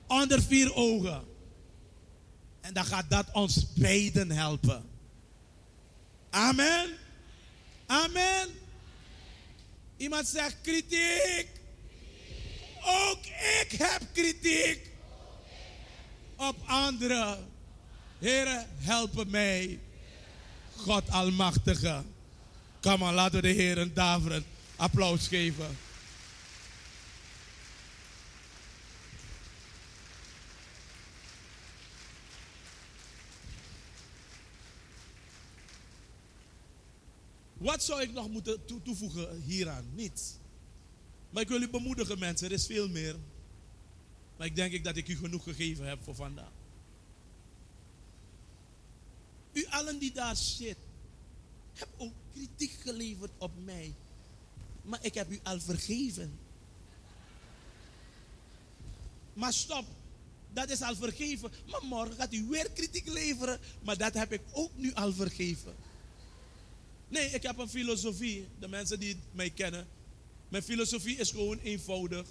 [0.07, 1.25] Onder vier ogen.
[2.61, 4.85] En dan gaat dat ons beiden helpen.
[6.31, 6.91] Amen.
[7.87, 8.49] Amen.
[9.97, 11.49] Iemand zegt kritiek.
[12.85, 13.19] Ook
[13.61, 14.91] ik heb kritiek
[16.37, 17.49] op anderen.
[18.19, 19.79] Heren, help mij.
[20.77, 22.03] God Almachtige.
[22.81, 23.93] Kom maar, laten we de Heer een
[24.77, 25.79] applaus geven.
[37.67, 39.85] Wat zou ik nog moeten toevoegen hieraan?
[39.95, 40.35] Niets.
[41.31, 42.47] Maar ik wil u bemoedigen, mensen.
[42.47, 43.17] Er is veel meer.
[44.37, 46.53] Maar ik denk dat ik u genoeg gegeven heb voor vandaag.
[49.53, 50.77] U allen die daar zit,
[51.73, 53.95] heb ook kritiek geleverd op mij.
[54.83, 56.39] Maar ik heb u al vergeven.
[59.33, 59.85] Maar stop,
[60.53, 61.53] dat is al vergeven.
[61.71, 63.61] Maar morgen gaat u weer kritiek leveren.
[63.83, 65.86] Maar dat heb ik ook nu al vergeven.
[67.09, 68.49] Nee, ik heb een filosofie.
[68.59, 69.87] De mensen die mij kennen.
[70.49, 72.27] Mijn filosofie is gewoon eenvoudig.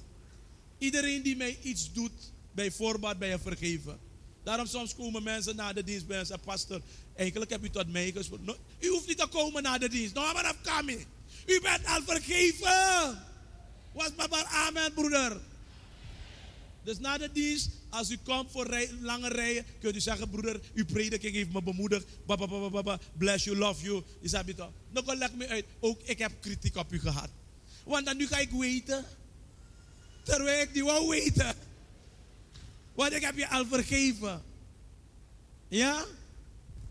[0.78, 3.99] Iedereen die mij iets doet, bij voorbaat bij je vergeven.
[4.43, 6.82] Daarom soms komen mensen na de dienst bij en zeggen, pastor,
[7.15, 8.55] eigenlijk heb u tot mij gesproken.
[8.80, 10.13] u hoeft niet te komen na de dienst.
[10.13, 11.05] No, maar coming.
[11.45, 13.23] U bent al vergeven.
[13.93, 15.41] Was maar amen, broeder.
[16.86, 20.86] Dus na de dienst, als u komt voor lange rijen, kunt u zeggen, broeder, uw
[20.86, 22.05] prediking heeft me bemoedigd.
[23.17, 24.03] Bless you, love you.
[24.21, 24.71] Is dat toch?
[24.89, 25.65] Nou, leg me uit.
[25.79, 27.29] Ook ik heb kritiek op u gehad.
[27.83, 29.05] Want dan nu ga ik weten.
[30.23, 31.55] Terwijl ik die wou weten.
[32.93, 34.41] Want ik heb je al vergeven.
[35.67, 36.05] Ja?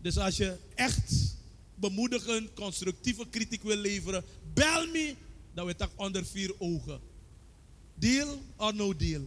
[0.01, 1.35] Dus als je echt
[1.75, 4.23] bemoedigend, constructieve kritiek wil leveren,
[4.53, 5.15] bel me.
[5.53, 6.99] Dan we tak onder vier ogen.
[7.93, 9.21] Deal or no deal?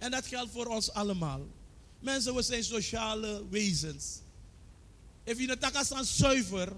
[0.00, 1.46] En dat geldt voor ons allemaal.
[1.98, 4.20] Mensen, we zijn sociale wezens.
[5.24, 6.72] If je het aan zuiver,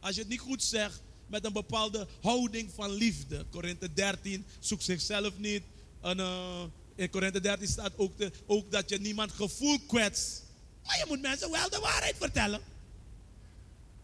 [0.00, 3.46] als je het niet goed zegt, met een bepaalde houding van liefde.
[3.50, 5.62] Korinthe 13 zoekt zichzelf niet.
[6.00, 6.62] En, uh,
[6.94, 8.12] in Korinthe 13 staat ook,
[8.46, 10.42] ook dat je niemand gevoel kwetst.
[10.84, 12.60] Maar je moet mensen wel de waarheid vertellen.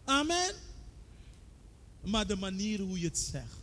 [0.05, 0.55] Amen.
[2.01, 3.55] Maar de manier hoe je het zegt.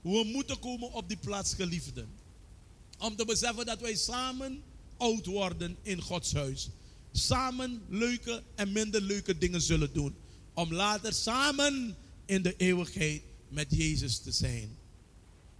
[0.00, 2.17] We moeten komen op die plaats, geliefden.
[2.98, 4.62] Om te beseffen dat wij samen
[4.96, 6.68] oud worden in Gods huis.
[7.12, 10.14] Samen leuke en minder leuke dingen zullen doen.
[10.54, 11.96] Om later samen
[12.26, 14.76] in de eeuwigheid met Jezus te zijn.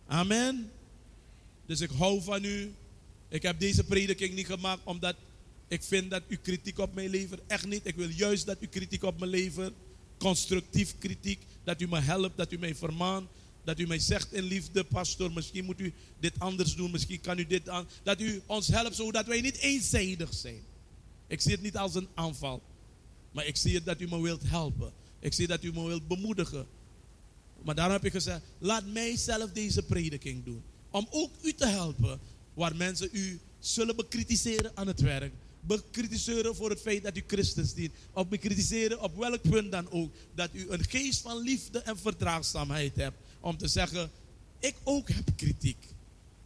[0.06, 0.70] Amen.
[1.66, 2.74] Dus ik hou van u.
[3.28, 5.16] Ik heb deze prediking niet gemaakt omdat
[5.68, 7.40] ik vind dat u kritiek op mij levert.
[7.46, 7.86] Echt niet.
[7.86, 9.72] Ik wil juist dat u kritiek op me levert.
[10.18, 11.42] Constructief kritiek.
[11.64, 13.28] Dat u me helpt, dat u mij vermaant.
[13.68, 16.90] Dat u mij zegt in liefde, pastor, misschien moet u dit anders doen.
[16.90, 17.88] Misschien kan u dit aan.
[18.02, 20.62] Dat u ons helpt zodat wij niet eenzijdig zijn.
[21.26, 22.62] Ik zie het niet als een aanval.
[23.32, 24.92] Maar ik zie het dat u me wilt helpen.
[25.20, 26.66] Ik zie dat u me wilt bemoedigen.
[27.62, 30.62] Maar daarom heb ik gezegd, laat mij zelf deze prediking doen.
[30.90, 32.20] Om ook u te helpen
[32.54, 35.32] waar mensen u zullen bekritiseren aan het werk.
[35.60, 37.92] Bekritiseren voor het feit dat u Christus dient.
[38.12, 40.14] Of bekritiseren op welk punt dan ook.
[40.34, 43.16] Dat u een geest van liefde en verdraagzaamheid hebt.
[43.40, 44.10] Om te zeggen,
[44.58, 45.86] ik ook heb kritiek.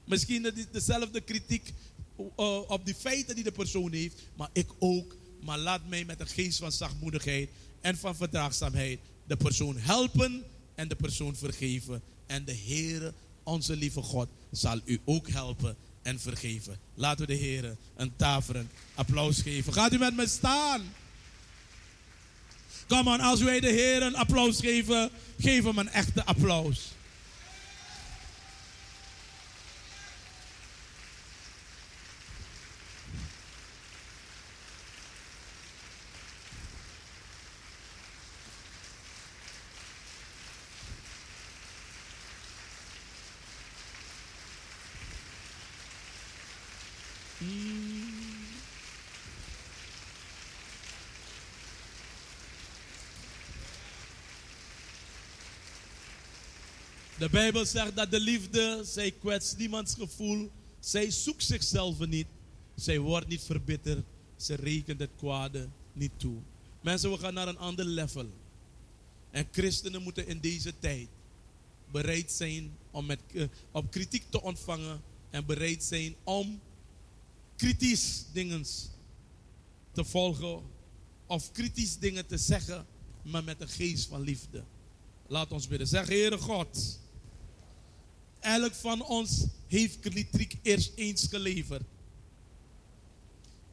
[0.04, 1.72] Misschien dezelfde kritiek
[2.18, 4.22] uh, op die feiten die de persoon heeft.
[4.36, 5.16] Maar ik ook.
[5.40, 7.48] Maar laat mij met een geest van zachtmoedigheid
[7.80, 10.42] en van verdraagzaamheid de persoon helpen
[10.74, 12.02] en de persoon vergeven.
[12.26, 13.12] En de Heere,
[13.42, 16.78] onze lieve God, zal u ook helpen en vergeven.
[16.94, 19.72] Laten we de Heer een taverend applaus geven.
[19.72, 20.82] Gaat u met me staan?
[22.92, 26.92] Kom on, als wij de Heer een applaus geven, geef hem een echte applaus.
[57.22, 60.50] De Bijbel zegt dat de liefde, zij kwetst niemands gevoel.
[60.80, 62.26] Zij zoekt zichzelf niet.
[62.74, 64.04] Zij wordt niet verbitterd.
[64.36, 66.36] Ze rekent het kwade niet toe.
[66.80, 68.26] Mensen, we gaan naar een ander level.
[69.30, 71.08] En christenen moeten in deze tijd
[71.90, 75.00] bereid zijn om met, uh, op kritiek te ontvangen.
[75.30, 76.60] En bereid zijn om
[77.56, 78.64] kritisch dingen
[79.92, 80.62] te volgen.
[81.26, 82.86] Of kritisch dingen te zeggen,
[83.22, 84.64] maar met een geest van liefde.
[85.26, 85.88] Laat ons bidden.
[85.88, 87.00] Zeg, Heere God.
[88.42, 91.82] Elk van ons heeft kritiek eerst eens geleverd.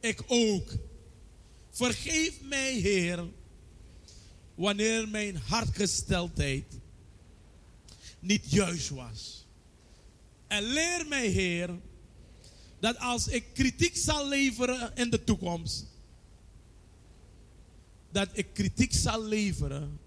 [0.00, 0.72] Ik ook.
[1.70, 3.28] Vergeef mij, Heer,
[4.54, 6.64] wanneer mijn hartgesteldheid
[8.18, 9.46] niet juist was.
[10.46, 11.78] En leer mij, Heer,
[12.80, 15.86] dat als ik kritiek zal leveren in de toekomst,
[18.10, 19.98] dat ik kritiek zal leveren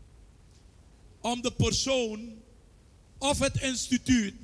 [1.21, 2.41] om de persoon
[3.17, 4.42] of het instituut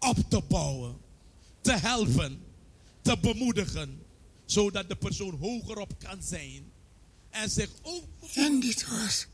[0.00, 0.96] op te bouwen,
[1.60, 2.42] te helpen,
[3.02, 4.02] te bemoedigen,
[4.44, 6.72] zodat de persoon hogerop kan zijn
[7.30, 8.04] en zich ook.
[8.34, 9.26] En dit was